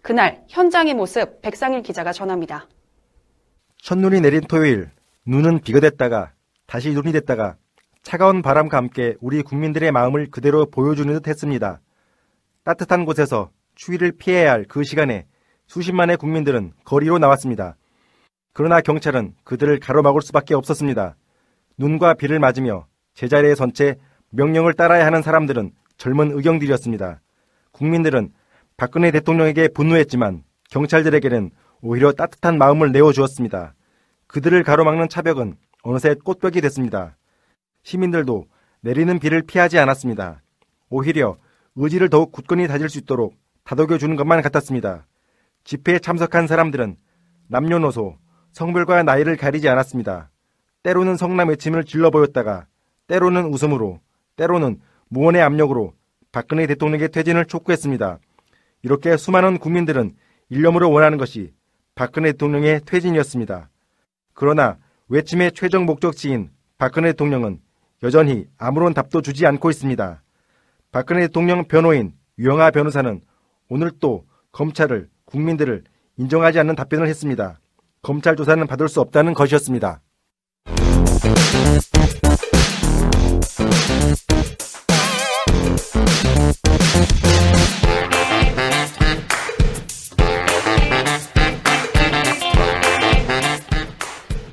그날 0.01 0.43
현장의 0.47 0.95
모습 0.95 1.41
백상일 1.41 1.83
기자가 1.83 2.11
전합니다. 2.11 2.67
첫눈이 3.83 4.21
내린 4.21 4.41
토요일, 4.41 4.89
눈은 5.27 5.61
비거됐다가 5.61 6.31
다시 6.65 6.91
눈이 6.91 7.11
됐다가 7.11 7.55
차가운 8.01 8.41
바람과 8.41 8.77
함께 8.77 9.15
우리 9.21 9.43
국민들의 9.43 9.91
마음을 9.91 10.31
그대로 10.31 10.65
보여주는 10.65 11.13
듯 11.13 11.27
했습니다. 11.27 11.81
따뜻한 12.63 13.05
곳에서 13.05 13.51
추위를 13.75 14.13
피해야 14.13 14.51
할 14.51 14.65
그 14.67 14.83
시간에 14.83 15.27
수십만의 15.71 16.17
국민들은 16.17 16.73
거리로 16.83 17.17
나왔습니다. 17.17 17.77
그러나 18.51 18.81
경찰은 18.81 19.35
그들을 19.45 19.79
가로막을 19.79 20.21
수밖에 20.21 20.53
없었습니다. 20.53 21.15
눈과 21.77 22.15
비를 22.15 22.39
맞으며 22.39 22.87
제자리에 23.13 23.55
선 23.55 23.71
채 23.71 23.95
명령을 24.31 24.73
따라야 24.73 25.05
하는 25.05 25.21
사람들은 25.21 25.71
젊은 25.95 26.31
의경들이었습니다. 26.33 27.21
국민들은 27.71 28.33
박근혜 28.75 29.11
대통령에게 29.11 29.69
분노했지만 29.69 30.43
경찰들에게는 30.71 31.51
오히려 31.81 32.11
따뜻한 32.11 32.57
마음을 32.57 32.91
내어주었습니다. 32.91 33.73
그들을 34.27 34.61
가로막는 34.63 35.07
차벽은 35.07 35.55
어느새 35.83 36.15
꽃벽이 36.15 36.59
됐습니다. 36.59 37.15
시민들도 37.83 38.45
내리는 38.81 39.19
비를 39.19 39.41
피하지 39.41 39.79
않았습니다. 39.79 40.41
오히려 40.89 41.37
의지를 41.77 42.09
더욱 42.09 42.33
굳건히 42.33 42.67
다질 42.67 42.89
수 42.89 42.99
있도록 42.99 43.35
다독여 43.63 43.97
주는 43.99 44.17
것만 44.17 44.41
같았습니다. 44.41 45.05
집회에 45.63 45.99
참석한 45.99 46.47
사람들은 46.47 46.95
남녀노소, 47.47 48.17
성별과 48.51 49.03
나이를 49.03 49.37
가리지 49.37 49.69
않았습니다. 49.69 50.29
때로는 50.83 51.17
성남 51.17 51.49
외침을 51.49 51.83
질러 51.83 52.09
보였다가 52.09 52.65
때로는 53.07 53.45
웃음으로 53.45 53.99
때로는 54.35 54.79
무언의 55.09 55.41
압력으로 55.41 55.93
박근혜 56.31 56.65
대통령의 56.65 57.09
퇴진을 57.09 57.45
촉구했습니다. 57.45 58.19
이렇게 58.83 59.17
수많은 59.17 59.59
국민들은 59.59 60.15
일념으로 60.49 60.91
원하는 60.91 61.17
것이 61.17 61.53
박근혜 61.93 62.31
대통령의 62.31 62.81
퇴진이었습니다. 62.85 63.69
그러나 64.33 64.77
외침의 65.09 65.51
최종 65.51 65.85
목적지인 65.85 66.49
박근혜 66.77 67.11
대통령은 67.11 67.59
여전히 68.03 68.47
아무런 68.57 68.93
답도 68.93 69.21
주지 69.21 69.45
않고 69.45 69.69
있습니다. 69.69 70.23
박근혜 70.91 71.21
대통령 71.21 71.65
변호인 71.65 72.13
유영아 72.39 72.71
변호사는 72.71 73.21
오늘 73.69 73.91
또 73.99 74.25
검찰을 74.51 75.09
국민들을 75.31 75.83
인정하지 76.17 76.59
않는 76.59 76.75
답변을 76.75 77.07
했습니다. 77.07 77.59
검찰 78.01 78.35
조사는 78.35 78.67
받을 78.67 78.87
수 78.89 79.01
없다는 79.01 79.33
것이었습니다. 79.33 80.01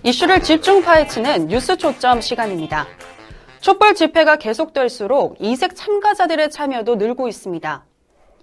이슈를 0.05 0.43
집중 0.43 0.81
파헤치는 0.81 1.49
뉴스 1.49 1.77
초점 1.77 2.23
시간입니다. 2.23 2.87
촛불 3.61 3.95
집회가 3.95 4.37
계속될수록 4.37 5.37
이색 5.41 5.75
참가자들의 5.75 6.51
참여도 6.51 6.97
늘고 6.97 7.29
있습니다. 7.29 7.85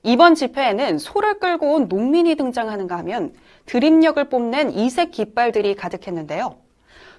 이번 0.06 0.36
집회에는 0.36 1.00
소를 1.00 1.40
끌고 1.40 1.74
온 1.74 1.88
농민이 1.88 2.36
등장하는가 2.36 2.96
하면 3.00 3.34
드립력을 3.66 4.24
뽐낸 4.30 4.72
이색 4.72 5.10
깃발들이 5.10 5.74
가득했는데요. 5.74 6.58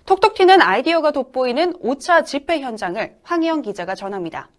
톡톡 0.07 0.35
튀는 0.35 0.63
아이디어가 0.63 1.11
돋보이는 1.11 1.73
5차 1.81 2.25
집회 2.25 2.61
현장을 2.61 3.17
황희영 3.25 3.63
기자가 3.63 3.97
전합니다. 3.97 4.51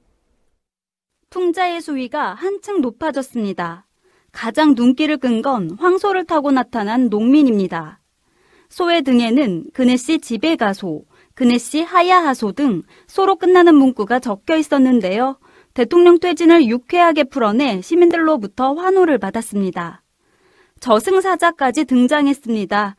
풍자의 1.29 1.79
수위가 1.79 2.33
한층 2.33 2.81
높아졌습니다. 2.81 3.85
가장 4.33 4.73
눈길을 4.75 5.17
끈 5.17 5.41
건 5.41 5.77
황소를 5.79 6.25
타고 6.25 6.51
나타난 6.51 7.07
농민입니다. 7.07 8.01
소의 8.67 9.03
등에는 9.03 9.67
그네씨 9.73 10.19
집에 10.19 10.57
가소, 10.57 11.05
그네씨 11.33 11.81
하야하소 11.81 12.51
등 12.51 12.81
소로 13.07 13.37
끝나는 13.37 13.75
문구가 13.75 14.19
적혀 14.19 14.57
있었는데요. 14.57 15.37
대통령 15.77 16.17
퇴진을 16.17 16.65
유쾌하게 16.65 17.25
풀어내 17.25 17.81
시민들로부터 17.83 18.73
환호를 18.73 19.19
받았습니다. 19.19 20.01
저승사자까지 20.79 21.85
등장했습니다. 21.85 22.95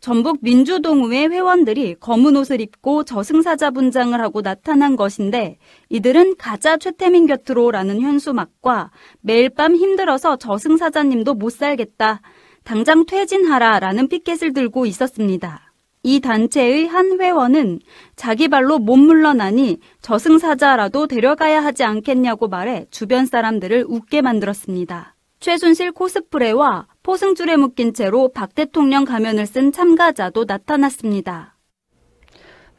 전북 0.00 0.36
민주동의회 0.42 1.28
회원들이 1.28 1.94
검은 2.00 2.36
옷을 2.36 2.60
입고 2.60 3.04
저승사자 3.04 3.70
분장을 3.70 4.20
하고 4.20 4.42
나타난 4.42 4.94
것인데 4.94 5.56
이들은 5.88 6.36
가짜 6.36 6.76
최태민 6.76 7.26
곁으로라는 7.26 8.02
현수막과 8.02 8.90
매일 9.22 9.48
밤 9.48 9.74
힘들어서 9.74 10.36
저승사자님도 10.36 11.32
못 11.32 11.48
살겠다. 11.48 12.20
당장 12.62 13.06
퇴진하라라는 13.06 14.08
피켓을 14.08 14.52
들고 14.52 14.84
있었습니다. 14.84 15.67
이 16.02 16.20
단체의 16.20 16.86
한 16.86 17.20
회원은 17.20 17.80
자기 18.16 18.48
발로 18.48 18.78
못 18.78 18.96
물러나니 18.96 19.78
저승사자라도 20.00 21.06
데려가야 21.06 21.62
하지 21.62 21.84
않겠냐고 21.84 22.48
말해 22.48 22.86
주변 22.90 23.26
사람들을 23.26 23.86
웃게 23.88 24.22
만들었습니다. 24.22 25.14
최순실 25.40 25.92
코스프레와 25.92 26.86
포승줄에 27.02 27.56
묶인 27.56 27.94
채로 27.94 28.28
박 28.32 28.54
대통령 28.54 29.04
가면을 29.04 29.46
쓴 29.46 29.72
참가자도 29.72 30.44
나타났습니다. 30.46 31.56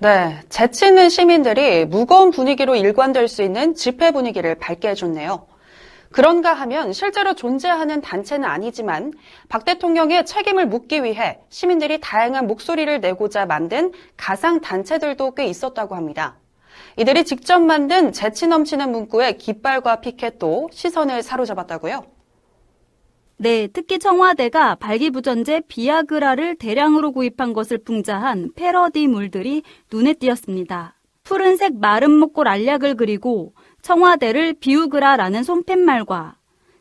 네, 0.01 0.39
재치 0.47 0.87
있는 0.87 1.09
시민들이 1.09 1.85
무거운 1.85 2.31
분위기로 2.31 2.75
일관될 2.75 3.27
수 3.27 3.43
있는 3.43 3.75
집회 3.75 4.11
분위기를 4.11 4.55
밝게 4.55 4.89
해줬네요. 4.89 5.45
그런가 6.11 6.53
하면 6.53 6.91
실제로 6.91 7.35
존재하는 7.35 8.01
단체는 8.01 8.47
아니지만 8.47 9.13
박 9.47 9.63
대통령의 9.63 10.25
책임을 10.25 10.65
묻기 10.65 11.03
위해 11.03 11.39
시민들이 11.49 11.99
다양한 11.99 12.47
목소리를 12.47 12.99
내고자 12.99 13.45
만든 13.45 13.91
가상 14.17 14.59
단체들도 14.59 15.35
꽤 15.35 15.45
있었다고 15.45 15.95
합니다. 15.95 16.37
이들이 16.97 17.25
직접 17.25 17.59
만든 17.59 18.11
재치 18.11 18.47
넘치는 18.47 18.91
문구에 18.91 19.33
깃발과 19.33 20.01
피켓도 20.01 20.69
시선을 20.71 21.21
사로잡았다고요? 21.21 22.03
네, 23.37 23.67
특히 23.71 23.99
청와대가 23.99 24.75
발기부전제 24.75 25.61
비아그라를 25.67 26.55
대량으로 26.55 27.13
구입한 27.13 27.53
것을 27.53 27.77
풍자한 27.77 28.51
패러디물들이 28.55 29.63
눈에 29.93 30.13
띄었습니다. 30.13 30.95
푸른색 31.23 31.77
마름 31.77 32.11
목골 32.19 32.47
알약을 32.47 32.95
그리고 32.95 33.53
청와대를 33.81 34.55
비우그라라는 34.59 35.43
손팻말과 35.43 36.35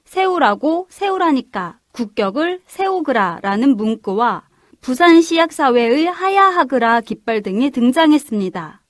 세우라고 0.04 0.86
세우라니까 0.90 1.78
국격을 1.92 2.60
세우그라라는 2.66 3.76
문구와 3.76 4.44
부산시약사회의 4.80 6.06
하야하그라 6.06 7.00
깃발 7.02 7.42
등이 7.42 7.70
등장했습니다. 7.70 8.82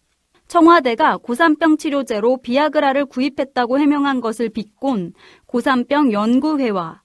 청와대가 0.47 1.19
고산병 1.19 1.77
치료제로 1.77 2.39
비아그라를 2.39 3.05
구입했다고 3.07 3.79
해명한 3.79 4.21
것을 4.21 4.49
빚곤 4.49 5.13
고산병 5.47 6.13
연구회와 6.13 7.03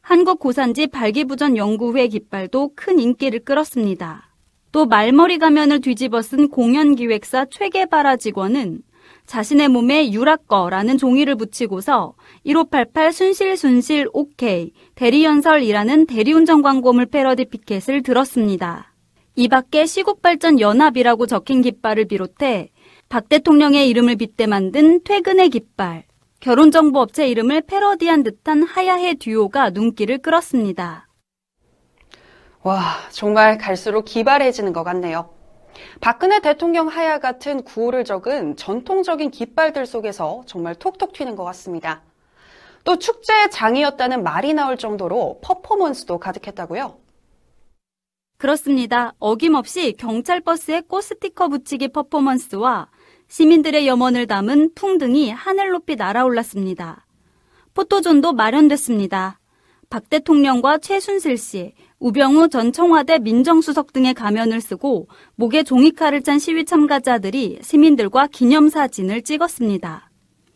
한국고산지 0.00 0.86
발기부전 0.86 1.56
연구회 1.56 2.08
깃발도 2.08 2.72
큰 2.76 2.98
인기를 2.98 3.40
끌었습니다. 3.40 4.30
또 4.72 4.86
말머리 4.86 5.38
가면을 5.38 5.80
뒤집어 5.80 6.22
쓴 6.22 6.48
공연기획사 6.48 7.46
최계바라 7.50 8.16
직원은 8.16 8.82
자신의 9.26 9.68
몸에 9.68 10.12
유라꺼라는 10.12 10.98
종이를 10.98 11.34
붙이고서 11.34 12.14
1588 12.44 13.12
순실 13.12 13.56
순실 13.56 14.08
오케이 14.12 14.72
대리연설이라는 14.94 16.06
대리운전 16.06 16.62
광고물 16.62 17.06
패러디 17.06 17.46
피켓을 17.46 18.02
들었습니다. 18.02 18.92
이 19.34 19.48
밖에 19.48 19.84
시국발전연합이라고 19.84 21.26
적힌 21.26 21.60
깃발을 21.60 22.06
비롯해 22.06 22.70
박 23.08 23.28
대통령의 23.28 23.88
이름을 23.90 24.16
빗대 24.16 24.46
만든 24.46 25.02
퇴근의 25.04 25.50
깃발, 25.50 26.04
결혼정보업체 26.40 27.28
이름을 27.28 27.62
패러디한 27.62 28.22
듯한 28.22 28.62
하야해 28.62 29.14
듀오가 29.14 29.70
눈길을 29.70 30.18
끌었습니다. 30.18 31.08
와, 32.62 32.82
정말 33.10 33.58
갈수록 33.58 34.04
기발해지는 34.06 34.72
것 34.72 34.82
같네요. 34.82 35.35
박근혜 36.00 36.40
대통령 36.40 36.88
하야 36.88 37.18
같은 37.18 37.62
구호를 37.62 38.04
적은 38.04 38.56
전통적인 38.56 39.30
깃발들 39.30 39.86
속에서 39.86 40.42
정말 40.46 40.74
톡톡 40.74 41.12
튀는 41.12 41.36
것 41.36 41.44
같습니다. 41.44 42.02
또 42.84 42.98
축제의 42.98 43.50
장이었다는 43.50 44.22
말이 44.22 44.54
나올 44.54 44.76
정도로 44.76 45.40
퍼포먼스도 45.42 46.18
가득했다고요? 46.18 46.96
그렇습니다. 48.38 49.14
어김없이 49.18 49.94
경찰 49.98 50.40
버스에 50.40 50.82
꽃 50.82 51.02
스티커 51.02 51.48
붙이기 51.48 51.88
퍼포먼스와 51.88 52.88
시민들의 53.28 53.86
염원을 53.88 54.26
담은 54.26 54.74
풍등이 54.74 55.30
하늘 55.30 55.70
높이 55.70 55.96
날아올랐습니다. 55.96 57.06
포토존도 57.74 58.34
마련됐습니다. 58.34 59.40
박 59.90 60.08
대통령과 60.08 60.78
최순실 60.78 61.38
씨, 61.38 61.74
우병우 61.98 62.50
전 62.50 62.72
청와대 62.72 63.18
민정수석 63.18 63.92
등의 63.92 64.12
가면을 64.12 64.60
쓰고 64.60 65.08
목에 65.36 65.62
종이칼을 65.62 66.22
짠 66.22 66.38
시위 66.38 66.64
참가자들이 66.66 67.60
시민들과 67.62 68.26
기념사진을 68.26 69.22
찍었습니다. 69.22 70.10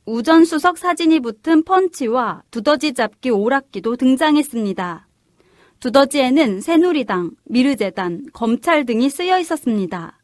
우 0.07 0.23
전 0.23 0.45
수석 0.45 0.77
사진이 0.77 1.21
붙은 1.21 1.65
펀치와 1.65 2.43
두더지 2.51 2.93
잡기 2.95 3.31
오락기도 3.31 3.97
등장했습니다. 3.97 5.07
두더지에는 5.79 6.61
새누리당, 6.61 7.31
미르재단, 7.47 8.27
검찰 8.35 8.85
등이 8.85 9.09
쓰여 9.09 9.39
있었습니다. 9.39 10.19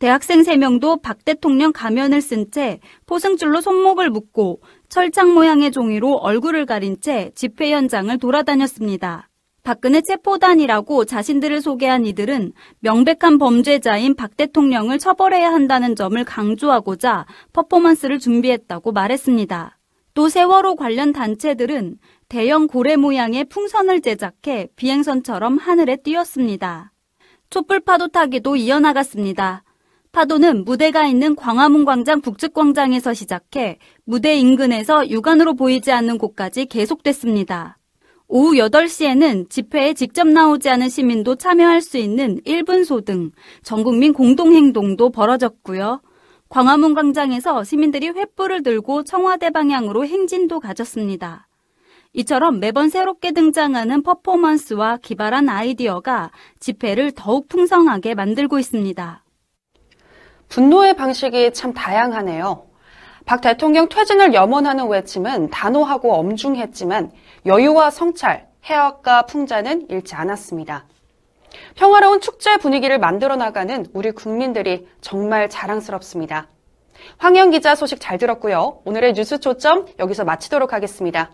대학생 0.00 0.42
3명도 0.42 1.00
박 1.00 1.24
대통령 1.24 1.72
가면을 1.72 2.20
쓴 2.20 2.50
채 2.50 2.80
포승줄로 3.06 3.60
손목을 3.60 4.10
묶고 4.10 4.62
철창 4.88 5.32
모양의 5.32 5.70
종이로 5.70 6.16
얼굴을 6.16 6.66
가린 6.66 7.00
채 7.00 7.30
집회 7.34 7.72
현장을 7.72 8.18
돌아다녔습니다. 8.18 9.28
박근혜 9.66 10.00
체포단이라고 10.00 11.06
자신들을 11.06 11.60
소개한 11.60 12.06
이들은 12.06 12.52
명백한 12.78 13.38
범죄자인 13.38 14.14
박 14.14 14.36
대통령을 14.36 15.00
처벌해야 15.00 15.52
한다는 15.52 15.96
점을 15.96 16.22
강조하고자 16.24 17.26
퍼포먼스를 17.52 18.20
준비했다고 18.20 18.92
말했습니다. 18.92 19.76
또 20.14 20.28
세월호 20.28 20.76
관련 20.76 21.12
단체들은 21.12 21.98
대형 22.28 22.68
고래 22.68 22.94
모양의 22.94 23.46
풍선을 23.46 24.02
제작해 24.02 24.68
비행선처럼 24.76 25.58
하늘에 25.58 25.96
띄었습니다. 25.96 26.92
촛불 27.50 27.80
파도 27.80 28.06
타기도 28.06 28.54
이어나갔습니다. 28.54 29.64
파도는 30.12 30.64
무대가 30.64 31.08
있는 31.08 31.34
광화문 31.34 31.84
광장 31.84 32.20
북측 32.20 32.54
광장에서 32.54 33.14
시작해 33.14 33.78
무대 34.04 34.36
인근에서 34.36 35.10
육안으로 35.10 35.54
보이지 35.54 35.90
않는 35.90 36.18
곳까지 36.18 36.66
계속됐습니다. 36.66 37.75
오후 38.28 38.54
8시에는 38.54 39.48
집회에 39.48 39.94
직접 39.94 40.26
나오지 40.26 40.68
않은 40.68 40.88
시민도 40.88 41.36
참여할 41.36 41.80
수 41.80 41.96
있는 41.96 42.40
1분 42.42 42.84
소등, 42.84 43.30
전국민 43.62 44.12
공동행동도 44.12 45.10
벌어졌고요. 45.10 46.00
광화문 46.48 46.94
광장에서 46.94 47.62
시민들이 47.62 48.10
횃불을 48.10 48.64
들고 48.64 49.04
청와대 49.04 49.50
방향으로 49.50 50.06
행진도 50.06 50.58
가졌습니다. 50.58 51.46
이처럼 52.14 52.58
매번 52.60 52.88
새롭게 52.88 53.30
등장하는 53.32 54.02
퍼포먼스와 54.02 54.96
기발한 54.96 55.48
아이디어가 55.48 56.32
집회를 56.58 57.12
더욱 57.12 57.48
풍성하게 57.48 58.14
만들고 58.14 58.58
있습니다. 58.58 59.22
분노의 60.48 60.96
방식이 60.96 61.52
참 61.52 61.72
다양하네요. 61.74 62.66
박 63.26 63.40
대통령 63.40 63.88
퇴진을 63.88 64.34
염원하는 64.34 64.88
외침은 64.88 65.50
단호하고 65.50 66.14
엄중했지만 66.14 67.10
여유와 67.46 67.90
성찰, 67.90 68.48
해악과 68.64 69.26
풍자는 69.26 69.88
잃지 69.88 70.16
않았습니다. 70.16 70.86
평화로운 71.76 72.20
축제 72.20 72.56
분위기를 72.56 72.98
만들어 72.98 73.36
나가는 73.36 73.86
우리 73.92 74.10
국민들이 74.10 74.88
정말 75.00 75.48
자랑스럽습니다. 75.48 76.48
황영 77.18 77.50
기자 77.50 77.76
소식 77.76 78.00
잘 78.00 78.18
들었고요. 78.18 78.80
오늘의 78.84 79.14
뉴스 79.14 79.38
초점 79.38 79.86
여기서 80.00 80.24
마치도록 80.24 80.72
하겠습니다. 80.72 81.30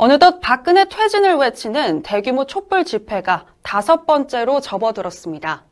어느덧 0.00 0.38
박근혜 0.38 0.84
퇴진을 0.84 1.34
외치는 1.34 2.02
대규모 2.02 2.46
촛불 2.46 2.84
집회가 2.84 3.46
다섯 3.64 4.06
번째로 4.06 4.60
접어들었습니다. 4.60 5.64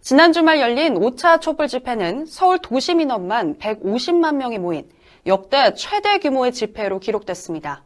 지난 0.00 0.32
주말 0.32 0.60
열린 0.60 0.94
5차 0.94 1.40
촛불 1.40 1.66
집회는 1.66 2.26
서울 2.26 2.60
도심 2.60 3.00
인원만 3.00 3.58
150만 3.58 4.36
명이 4.36 4.58
모인 4.58 4.88
역대 5.26 5.74
최대 5.74 6.18
규모의 6.18 6.52
집회로 6.52 7.00
기록됐습니다. 7.00 7.82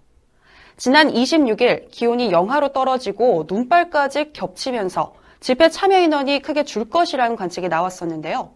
지난 0.76 1.10
26일 1.10 1.90
기온이 1.90 2.30
영하로 2.30 2.74
떨어지고 2.74 3.46
눈발까지 3.48 4.34
겹치면서 4.34 5.14
집회 5.40 5.70
참여 5.70 5.98
인원이 5.98 6.42
크게 6.42 6.64
줄 6.64 6.90
것이라는 6.90 7.36
관측이 7.36 7.70
나왔었는데요. 7.70 8.50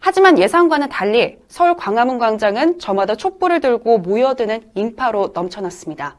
하지만 0.00 0.38
예상과는 0.38 0.90
달리 0.90 1.38
서울 1.48 1.76
광화문 1.76 2.18
광장은 2.18 2.78
저마다 2.78 3.14
촛불을 3.14 3.60
들고 3.60 4.00
모여드는 4.00 4.70
인파로 4.74 5.30
넘쳐났습니다. 5.32 6.18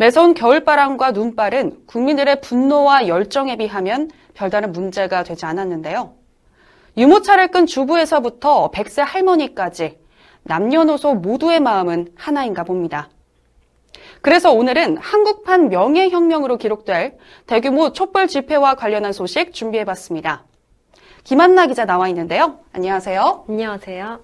매서운 0.00 0.32
겨울바람과 0.32 1.10
눈발은 1.10 1.82
국민들의 1.86 2.40
분노와 2.40 3.06
열정에 3.06 3.56
비하면 3.56 4.10
별다른 4.32 4.72
문제가 4.72 5.24
되지 5.24 5.44
않았는데요. 5.44 6.14
유모차를 6.96 7.48
끈 7.48 7.66
주부에서부터 7.66 8.70
100세 8.70 9.04
할머니까지 9.04 9.98
남녀노소 10.44 11.16
모두의 11.16 11.60
마음은 11.60 12.12
하나인가 12.16 12.64
봅니다. 12.64 13.10
그래서 14.22 14.50
오늘은 14.50 14.96
한국판 14.96 15.68
명예혁명으로 15.68 16.56
기록될 16.56 17.18
대규모 17.46 17.92
촛불 17.92 18.26
집회와 18.26 18.76
관련한 18.76 19.12
소식 19.12 19.52
준비해봤습니다. 19.52 20.46
김한나 21.24 21.66
기자 21.66 21.84
나와 21.84 22.08
있는데요. 22.08 22.60
안녕하세요. 22.72 23.44
안녕하세요. 23.50 24.20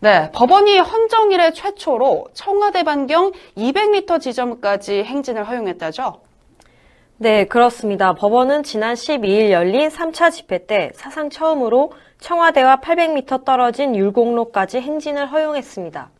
네, 0.00 0.30
법원이 0.30 0.78
헌정 0.78 1.32
일의 1.32 1.52
최초로 1.52 2.28
청와대 2.32 2.84
반경 2.84 3.32
200m 3.56 4.20
지점까지 4.20 5.02
행진을 5.02 5.48
허용했다죠? 5.48 6.20
네, 7.16 7.46
그렇습니다. 7.46 8.14
법원은 8.14 8.62
지난 8.62 8.94
12일 8.94 9.50
열린 9.50 9.88
3차 9.88 10.30
집회 10.30 10.66
때 10.66 10.92
사상 10.94 11.30
처음으로 11.30 11.90
청와대와 12.20 12.76
800m 12.76 13.44
떨어진 13.44 13.96
율곡로까지 13.96 14.80
행진을 14.80 15.32
허용했습니다. 15.32 16.10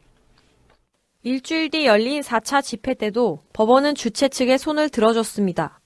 일주일 1.22 1.70
뒤 1.70 1.86
열린 1.86 2.20
4차 2.20 2.64
집회 2.64 2.94
때도 2.94 3.38
법원은 3.52 3.94
주최 3.94 4.28
측에 4.28 4.58
손을 4.58 4.88
들어줬습니다. 4.88 5.78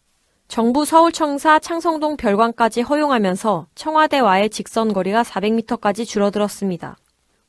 정부 0.49 0.87
서울청사 0.87 1.59
창성동 1.59 2.17
별관까지 2.17 2.81
허용하면서 2.81 3.67
청와대와의 3.75 4.49
직선 4.49 4.95
거리가 4.95 5.25
400m까지 5.25 6.07
줄어들었습니다. 6.07 6.97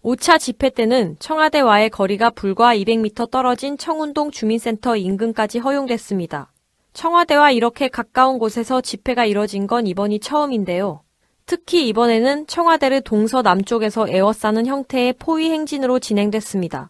5차 0.04 0.38
집회 0.38 0.70
때는 0.70 1.16
청와대와의 1.20 1.90
거리가 1.90 2.32
불과 2.32 2.76
200m 2.76 3.32
떨어진 3.32 3.78
청운동 3.78 4.32
주민센터 4.32 4.98
인근까지 4.98 5.60
허용됐습니다. 5.60 6.52
청와대와 6.92 7.52
이렇게 7.52 7.88
가까운 7.88 8.38
곳에서 8.38 8.82
집회가 8.82 9.24
이뤄진 9.24 9.66
건 9.66 9.88
이번이 9.88 10.20
처음인데요. 10.20 11.04
특히 11.46 11.88
이번에는 11.88 12.48
청와대를 12.48 13.00
동서 13.02 13.42
남쪽에서 13.42 14.10
에워싸는 14.10 14.66
형태의 14.66 15.14
포위 15.20 15.52
행진으로 15.52 16.00
진행됐습니다. 16.00 16.90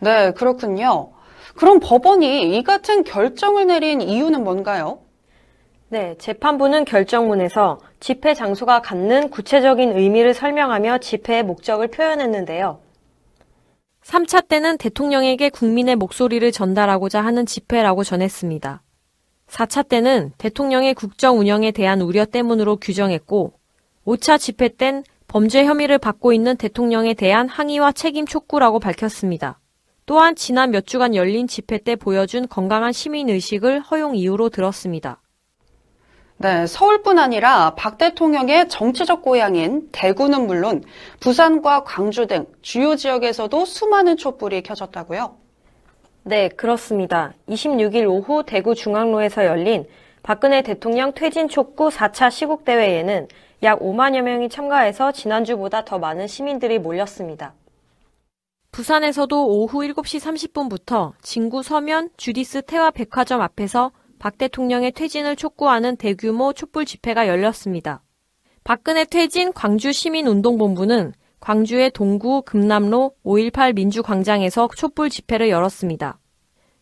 네, 0.00 0.32
그렇군요. 0.32 1.12
그럼 1.54 1.78
법원이 1.80 2.56
이 2.56 2.62
같은 2.64 3.04
결정을 3.04 3.68
내린 3.68 4.00
이유는 4.00 4.42
뭔가요? 4.42 4.98
네, 5.90 6.16
재판부는 6.18 6.84
결정문에서 6.84 7.80
집회 7.98 8.34
장소가 8.34 8.82
갖는 8.82 9.30
구체적인 9.30 9.96
의미를 9.96 10.34
설명하며 10.34 10.98
집회의 10.98 11.42
목적을 11.42 11.88
표현했는데요. 11.88 12.78
3차 14.04 14.48
때는 14.48 14.76
대통령에게 14.76 15.48
국민의 15.48 15.96
목소리를 15.96 16.52
전달하고자 16.52 17.22
하는 17.22 17.46
집회라고 17.46 18.04
전했습니다. 18.04 18.82
4차 19.48 19.88
때는 19.88 20.32
대통령의 20.36 20.92
국정 20.92 21.38
운영에 21.38 21.70
대한 21.70 22.02
우려 22.02 22.26
때문으로 22.26 22.76
규정했고, 22.76 23.54
5차 24.06 24.38
집회 24.38 24.68
땐 24.68 25.04
범죄 25.26 25.64
혐의를 25.64 25.96
받고 25.96 26.34
있는 26.34 26.56
대통령에 26.56 27.14
대한 27.14 27.48
항의와 27.48 27.92
책임 27.92 28.26
촉구라고 28.26 28.78
밝혔습니다. 28.78 29.58
또한 30.04 30.34
지난 30.36 30.70
몇 30.70 30.86
주간 30.86 31.14
열린 31.14 31.46
집회 31.46 31.78
때 31.78 31.96
보여준 31.96 32.46
건강한 32.46 32.92
시민의식을 32.92 33.80
허용 33.80 34.16
이유로 34.16 34.50
들었습니다. 34.50 35.22
네, 36.40 36.68
서울뿐 36.68 37.18
아니라 37.18 37.74
박 37.74 37.98
대통령의 37.98 38.68
정치적 38.68 39.22
고향인 39.22 39.88
대구는 39.90 40.46
물론 40.46 40.84
부산과 41.18 41.82
광주 41.82 42.28
등 42.28 42.46
주요 42.62 42.94
지역에서도 42.94 43.64
수많은 43.64 44.16
촛불이 44.16 44.62
켜졌다고요? 44.62 45.34
네, 46.22 46.48
그렇습니다. 46.48 47.32
26일 47.48 48.08
오후 48.08 48.44
대구 48.46 48.76
중앙로에서 48.76 49.46
열린 49.46 49.84
박근혜 50.22 50.62
대통령 50.62 51.12
퇴진 51.12 51.48
촉구 51.48 51.88
4차 51.88 52.30
시국대회에는 52.30 53.26
약 53.64 53.80
5만여 53.80 54.22
명이 54.22 54.48
참가해서 54.48 55.10
지난주보다 55.10 55.84
더 55.84 55.98
많은 55.98 56.28
시민들이 56.28 56.78
몰렸습니다. 56.78 57.54
부산에서도 58.70 59.44
오후 59.44 59.80
7시 59.80 60.20
30분부터 60.52 61.14
진구 61.20 61.64
서면 61.64 62.10
주디스 62.16 62.62
태화 62.62 62.92
백화점 62.92 63.40
앞에서 63.40 63.90
박 64.18 64.38
대통령의 64.38 64.92
퇴진을 64.92 65.36
촉구하는 65.36 65.96
대규모 65.96 66.52
촛불 66.52 66.84
집회가 66.84 67.28
열렸습니다. 67.28 68.02
박근혜 68.64 69.04
퇴진 69.04 69.52
광주 69.52 69.92
시민운동본부는 69.92 71.12
광주의 71.40 71.90
동구 71.90 72.42
금남로 72.42 73.12
5.18 73.24 73.74
민주광장에서 73.74 74.68
촛불 74.76 75.08
집회를 75.08 75.48
열었습니다. 75.48 76.18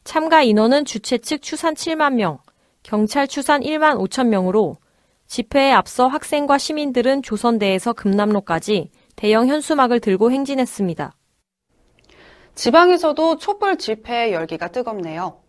참가 0.04 0.42
인원은 0.42 0.84
주최 0.84 1.18
측 1.18 1.42
추산 1.42 1.74
7만 1.74 2.14
명, 2.14 2.38
경찰 2.82 3.28
추산 3.28 3.60
1만 3.60 3.98
5천 3.98 4.28
명으로 4.28 4.76
집회에 5.26 5.72
앞서 5.72 6.06
학생과 6.06 6.56
시민들은 6.56 7.22
조선대에서 7.22 7.92
금남로까지 7.92 8.90
대형 9.16 9.48
현수막을 9.48 10.00
들고 10.00 10.30
행진했습니다. 10.30 11.12
지방에서도 12.54 13.36
촛불 13.38 13.76
집회 13.76 14.32
열기가 14.32 14.68
뜨겁네요. 14.68 15.45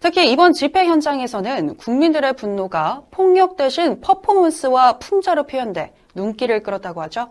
특히 0.00 0.32
이번 0.32 0.54
집회 0.54 0.86
현장에서는 0.86 1.76
국민들의 1.76 2.32
분노가 2.32 3.02
폭력 3.10 3.56
대신 3.56 4.00
퍼포먼스와 4.00 4.98
풍자로 4.98 5.44
표현돼 5.44 5.92
눈길을 6.14 6.62
끌었다고 6.62 7.02
하죠. 7.02 7.30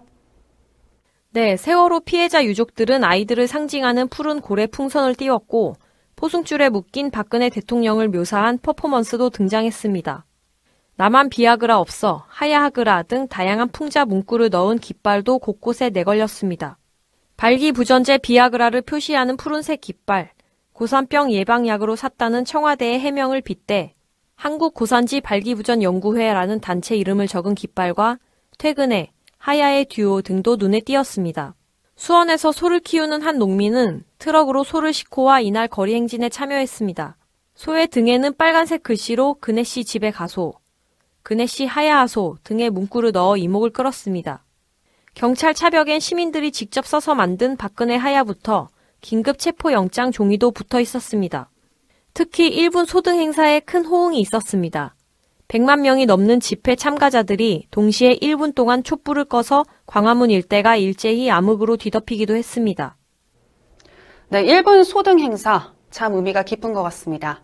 네, 1.32 1.58
세월호 1.58 2.02
피해자 2.02 2.46
유족들은 2.46 3.04
아이들을 3.04 3.48
상징하는 3.48 4.08
푸른 4.08 4.40
고래 4.40 4.68
풍선을 4.68 5.16
띄웠고 5.16 5.76
포승줄에 6.16 6.70
묶인 6.70 7.12
박근혜 7.12 7.50
대통령을 7.50 8.08
묘사한 8.10 8.60
퍼포먼스도 8.60 9.30
등장했습니다. 9.30 10.26
나만 10.96 11.30
비아그라 11.30 11.80
없어, 11.80 12.26
하야하그라 12.28 13.04
등 13.04 13.28
다양한 13.28 13.70
풍자 13.70 14.06
문구를 14.06 14.50
넣은 14.50 14.80
깃발도 14.80 15.40
곳곳에 15.40 15.90
내걸렸습니다. 15.90 16.78
발기부전제 17.38 18.18
비아그라를 18.18 18.82
표시하는 18.82 19.38
푸른색 19.38 19.80
깃발, 19.80 20.32
고산병 20.80 21.34
예방약으로 21.34 21.98
샀다는 21.98 22.46
청와대의 22.46 23.02
해명을 23.02 23.42
빗대 23.42 23.96
한국 24.38 24.74
고산지 24.74 25.20
발기부전 25.20 25.84
연구회라는 25.84 26.62
단체 26.62 26.96
이름을 26.96 27.28
적은 27.28 27.54
깃발과 27.54 28.18
퇴근해 28.58 29.12
하야의 29.40 29.88
듀오 29.90 30.22
등도 30.22 30.56
눈에 30.56 30.80
띄었습니다. 30.80 31.54
수원에서 31.98 32.54
소를 32.54 32.80
키우는 32.80 33.24
한 33.24 33.38
농민은 33.40 34.06
트럭으로 34.20 34.64
소를 34.64 34.94
싣고와 34.94 35.42
이날 35.42 35.68
거리 35.68 35.96
행진에 35.96 36.30
참여했습니다. 36.30 37.18
소의 37.56 37.90
등에는 37.90 38.38
빨간색 38.38 38.82
글씨로 38.82 39.40
그네 39.42 39.64
씨 39.64 39.84
집에 39.84 40.12
가소, 40.12 40.54
그네 41.24 41.46
씨 41.46 41.66
하야하소 41.66 42.38
등의 42.46 42.70
문구를 42.70 43.12
넣어 43.12 43.36
이목을 43.36 43.72
끌었습니다. 43.72 44.46
경찰 45.14 45.54
차벽엔 45.54 46.00
시민들이 46.00 46.54
직접 46.54 46.86
써서 46.86 47.16
만든 47.16 47.58
박근혜 47.58 47.98
하야부터 47.98 48.70
긴급 49.02 49.40
체포 49.40 49.72
영장 49.72 50.12
종이도 50.12 50.52
붙어 50.52 50.80
있었습니다. 50.80 51.50
특히 52.14 52.50
1분 52.52 52.86
소등 52.86 53.20
행사에 53.20 53.60
큰 53.62 53.86
호응이 53.86 54.20
있었습니다. 54.22 54.96
100만 55.48 55.82
명이 55.82 56.06
넘는 56.06 56.40
집회 56.40 56.76
참가자들이 56.76 57.68
동시에 57.72 58.16
1분 58.16 58.54
동안 58.54 58.84
촛불을 58.84 59.26
꺼서 59.26 59.64
광화문 59.88 60.30
일대가 60.30 60.76
일제히 60.76 61.32
암흑으로 61.32 61.78
뒤덮이기도 61.78 62.36
했습니다. 62.36 62.98
네, 64.30 64.44
1분 64.44 64.84
소등 64.84 65.20
행사 65.20 65.74
참 65.90 66.14
의미가 66.14 66.44
깊은 66.44 66.74
것 66.74 66.84
같습니다. 66.84 67.42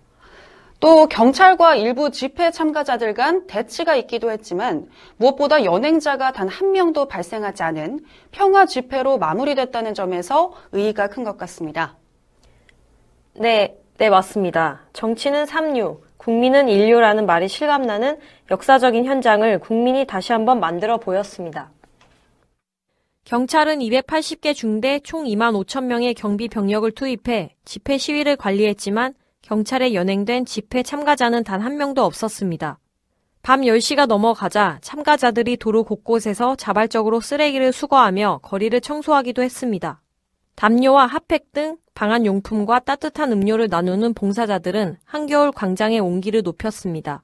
또 0.80 1.08
경찰과 1.08 1.76
일부 1.76 2.12
집회 2.12 2.52
참가자들 2.52 3.14
간 3.14 3.48
대치가 3.48 3.96
있기도 3.96 4.30
했지만 4.32 4.88
무엇보다 5.18 5.64
연행자가 5.64 6.32
단 6.32 6.46
한 6.50 6.72
명도 6.74 7.08
발생하지 7.08 7.64
않은 7.64 8.02
평화 8.32 8.66
집회로 8.66 9.18
마무리됐다는 9.18 9.94
점에서 9.94 10.54
의의가 10.74 11.08
큰 11.08 11.24
것 11.24 11.38
같습니다. 11.38 11.96
네, 13.34 13.76
네, 13.98 14.10
맞습니다. 14.10 14.82
정치는 14.94 15.46
삼류, 15.48 16.02
국민은 16.18 16.70
인류라는 16.70 17.26
말이 17.26 17.48
실감나는 17.48 18.20
역사적인 18.52 19.06
현장을 19.06 19.60
국민이 19.60 20.06
다시 20.06 20.34
한번 20.34 20.60
만들어 20.60 20.98
보였습니다. 20.98 21.72
경찰은 23.24 23.80
280개 23.80 24.54
중대 24.54 25.00
총 25.00 25.24
2만 25.26 25.60
5천 25.66 25.86
명의 25.86 26.14
경비 26.14 26.48
병력을 26.48 26.90
투입해 26.92 27.56
집회 27.66 27.98
시위를 27.98 28.36
관리했지만 28.36 29.16
경찰에 29.46 29.94
연행된 29.94 30.46
집회 30.46 30.82
참가자는 30.82 31.44
단 31.44 31.62
한 31.62 31.78
명도 31.78 32.04
없었습니다. 32.04 32.80
밤 33.44 33.62
10시가 33.62 34.08
넘어가자 34.08 34.80
참가자들이 34.82 35.58
도로 35.58 35.84
곳곳에서 35.84 36.56
자발적으로 36.56 37.22
쓰레기를 37.22 37.72
수거하며 37.72 38.40
거리를 38.42 38.82
청소하기도 38.82 39.44
했습니다. 39.44 40.02
담요와 40.56 41.06
핫팩 41.06 41.52
등 41.52 41.78
방한 41.94 42.26
용품과 42.26 42.80
따뜻한 42.80 43.32
음료를 43.32 43.68
나누는 43.70 44.16
봉사자들은 44.16 44.98
한겨울 45.06 45.52
광장의 45.52 46.00
온기를 46.00 46.42
높였습니다. 46.42 47.24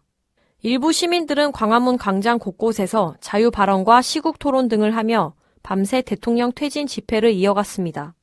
일부 0.61 0.91
시민들은 0.91 1.51
광화문 1.51 1.97
광장 1.97 2.37
곳곳에서 2.37 3.15
자유 3.19 3.49
발언과 3.49 4.03
시국 4.03 4.37
토론 4.37 4.67
등을 4.67 4.95
하며 4.95 5.33
밤새 5.63 6.03
대통령 6.03 6.51
퇴진 6.51 6.85
집회를 6.85 7.31
이어갔습니다. 7.31 8.13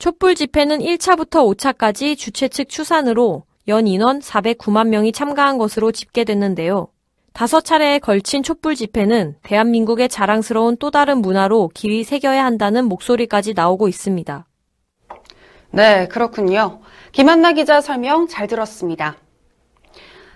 촛불 0.00 0.34
집회는 0.34 0.78
1차부터 0.78 1.44
5차까지 1.54 2.16
주최 2.16 2.48
측 2.48 2.70
추산으로 2.70 3.44
연 3.68 3.86
인원 3.86 4.20
409만 4.20 4.88
명이 4.88 5.12
참가한 5.12 5.58
것으로 5.58 5.92
집계됐는데요. 5.92 6.88
다섯 7.34 7.60
차례에 7.60 7.98
걸친 7.98 8.42
촛불 8.42 8.76
집회는 8.76 9.36
대한민국의 9.42 10.08
자랑스러운 10.08 10.78
또 10.78 10.90
다른 10.90 11.18
문화로 11.18 11.68
길이 11.74 12.02
새겨야 12.02 12.42
한다는 12.46 12.86
목소리까지 12.86 13.52
나오고 13.52 13.88
있습니다. 13.88 14.46
네, 15.72 16.08
그렇군요. 16.08 16.80
김한나 17.12 17.52
기자 17.52 17.82
설명 17.82 18.26
잘 18.26 18.46
들었습니다. 18.46 19.18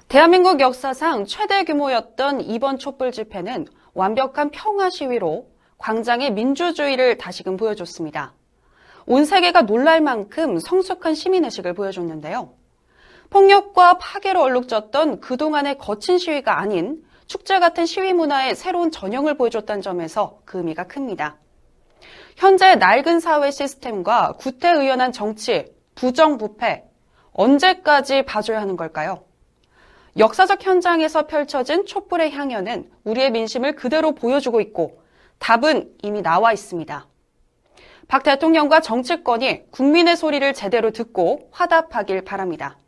대한민국 0.08 0.60
역사상 0.60 1.24
최대 1.24 1.64
규모였던 1.64 2.42
이번 2.42 2.78
촛불 2.78 3.12
집회는 3.12 3.66
완벽한 3.94 4.50
평화 4.50 4.90
시위로 4.90 5.48
광장의 5.78 6.34
민주주의를 6.34 7.16
다시금 7.16 7.56
보여줬습니다. 7.56 8.34
온 9.06 9.24
세계가 9.24 9.62
놀랄 9.62 10.00
만큼 10.00 10.58
성숙한 10.58 11.14
시민의식을 11.14 11.74
보여줬는데요. 11.74 12.54
폭력과 13.30 13.98
파괴로 13.98 14.40
얼룩졌던 14.42 15.20
그동안의 15.20 15.78
거친 15.78 16.18
시위가 16.18 16.58
아닌 16.58 17.04
축제 17.26 17.58
같은 17.58 17.86
시위 17.86 18.12
문화의 18.12 18.54
새로운 18.54 18.90
전형을 18.90 19.36
보여줬다는 19.36 19.82
점에서 19.82 20.38
그 20.44 20.58
의미가 20.58 20.86
큽니다. 20.86 21.36
현재 22.36 22.74
낡은 22.74 23.20
사회 23.20 23.50
시스템과 23.50 24.34
구태의연한 24.38 25.12
정치, 25.12 25.72
부정부패, 25.94 26.84
언제까지 27.32 28.24
봐줘야 28.24 28.60
하는 28.60 28.76
걸까요? 28.76 29.24
역사적 30.16 30.64
현장에서 30.64 31.26
펼쳐진 31.26 31.86
촛불의 31.86 32.30
향연은 32.30 32.90
우리의 33.04 33.32
민심을 33.32 33.74
그대로 33.74 34.12
보여주고 34.12 34.60
있고 34.60 35.02
답은 35.38 35.92
이미 36.02 36.22
나와 36.22 36.52
있습니다. 36.52 37.08
박 38.14 38.22
대통령과 38.22 38.78
정치권이 38.78 39.72
국민의 39.72 40.16
소리를 40.16 40.54
제대로 40.54 40.92
듣고 40.92 41.48
화답하길 41.50 42.22
바랍니다. 42.22 42.78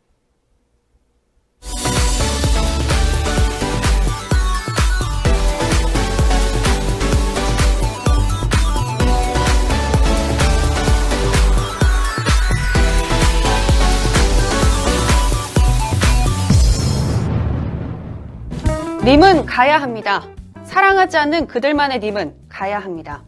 님은 19.03 19.45
가야 19.45 19.81
합니다. 19.81 20.23
사랑하지 20.63 21.17
않는 21.17 21.47
그들만의 21.47 21.99
님은 21.99 22.33
가야 22.47 22.79
합니다. 22.79 23.26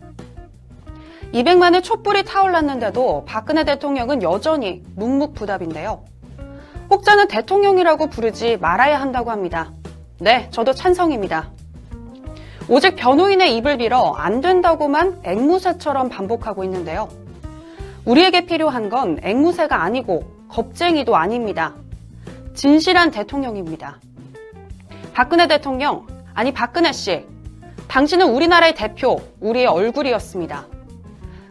200만의 1.33 1.83
촛불이 1.83 2.23
타올랐는데도 2.23 3.25
박근혜 3.25 3.63
대통령은 3.63 4.23
여전히 4.23 4.81
묵묵부답인데요. 4.95 6.03
혹자는 6.89 7.27
대통령이라고 7.27 8.07
부르지 8.07 8.57
말아야 8.57 8.99
한다고 8.99 9.29
합니다. 9.29 9.71
네, 10.19 10.47
저도 10.49 10.73
찬성입니다. 10.73 11.51
오직 12.67 12.95
변호인의 12.95 13.55
입을 13.57 13.77
빌어 13.77 14.13
안 14.13 14.41
된다고만 14.41 15.21
앵무새처럼 15.23 16.09
반복하고 16.09 16.63
있는데요. 16.63 17.09
우리에게 18.05 18.45
필요한 18.45 18.89
건 18.89 19.19
앵무새가 19.21 19.83
아니고 19.83 20.23
겁쟁이도 20.49 21.15
아닙니다. 21.15 21.75
진실한 22.55 23.11
대통령입니다. 23.11 23.99
박근혜 25.13 25.47
대통령, 25.47 26.07
아니 26.33 26.51
박근혜 26.53 26.91
씨, 26.91 27.25
당신은 27.87 28.29
우리나라의 28.29 28.73
대표, 28.73 29.19
우리의 29.41 29.67
얼굴이었습니다. 29.67 30.78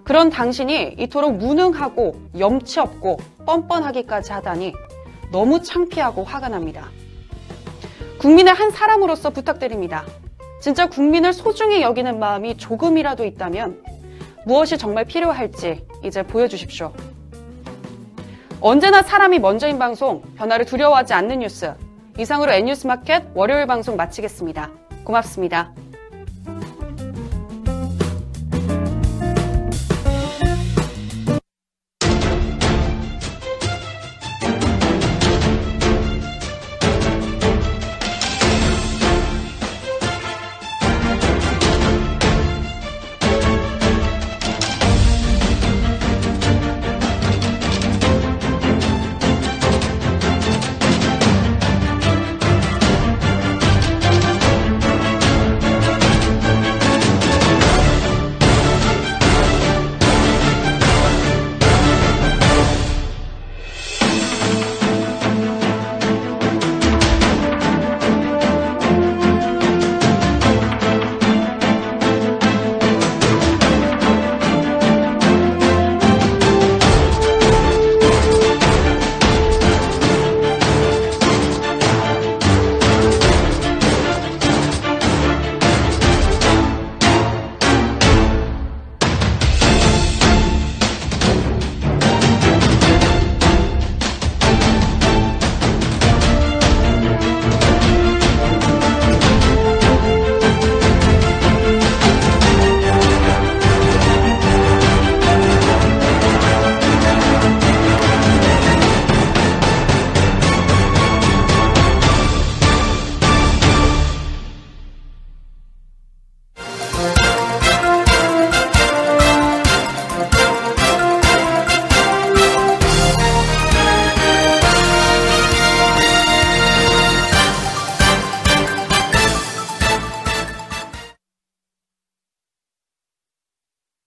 그런 0.08 0.30
당신이 0.30 0.94
이토록 0.98 1.36
무능하고 1.36 2.16
염치 2.38 2.80
없고 2.80 3.18
뻔뻔하기까지 3.44 4.32
하다니 4.32 4.72
너무 5.30 5.60
창피하고 5.62 6.24
화가 6.24 6.48
납니다. 6.48 6.88
국민의 8.18 8.54
한 8.54 8.70
사람으로서 8.70 9.28
부탁드립니다. 9.28 10.06
진짜 10.62 10.88
국민을 10.88 11.34
소중히 11.34 11.82
여기는 11.82 12.18
마음이 12.18 12.56
조금이라도 12.56 13.26
있다면 13.26 13.82
무엇이 14.46 14.78
정말 14.78 15.04
필요할지 15.04 15.84
이제 16.02 16.22
보여주십시오. 16.22 16.94
언제나 18.62 19.02
사람이 19.02 19.38
먼저인 19.40 19.78
방송, 19.78 20.22
변화를 20.36 20.64
두려워하지 20.64 21.12
않는 21.12 21.40
뉴스. 21.40 21.74
이상으로 22.18 22.50
N뉴스마켓 22.52 23.24
월요일 23.34 23.66
방송 23.66 23.96
마치겠습니다. 23.96 24.70
고맙습니다. 25.04 25.74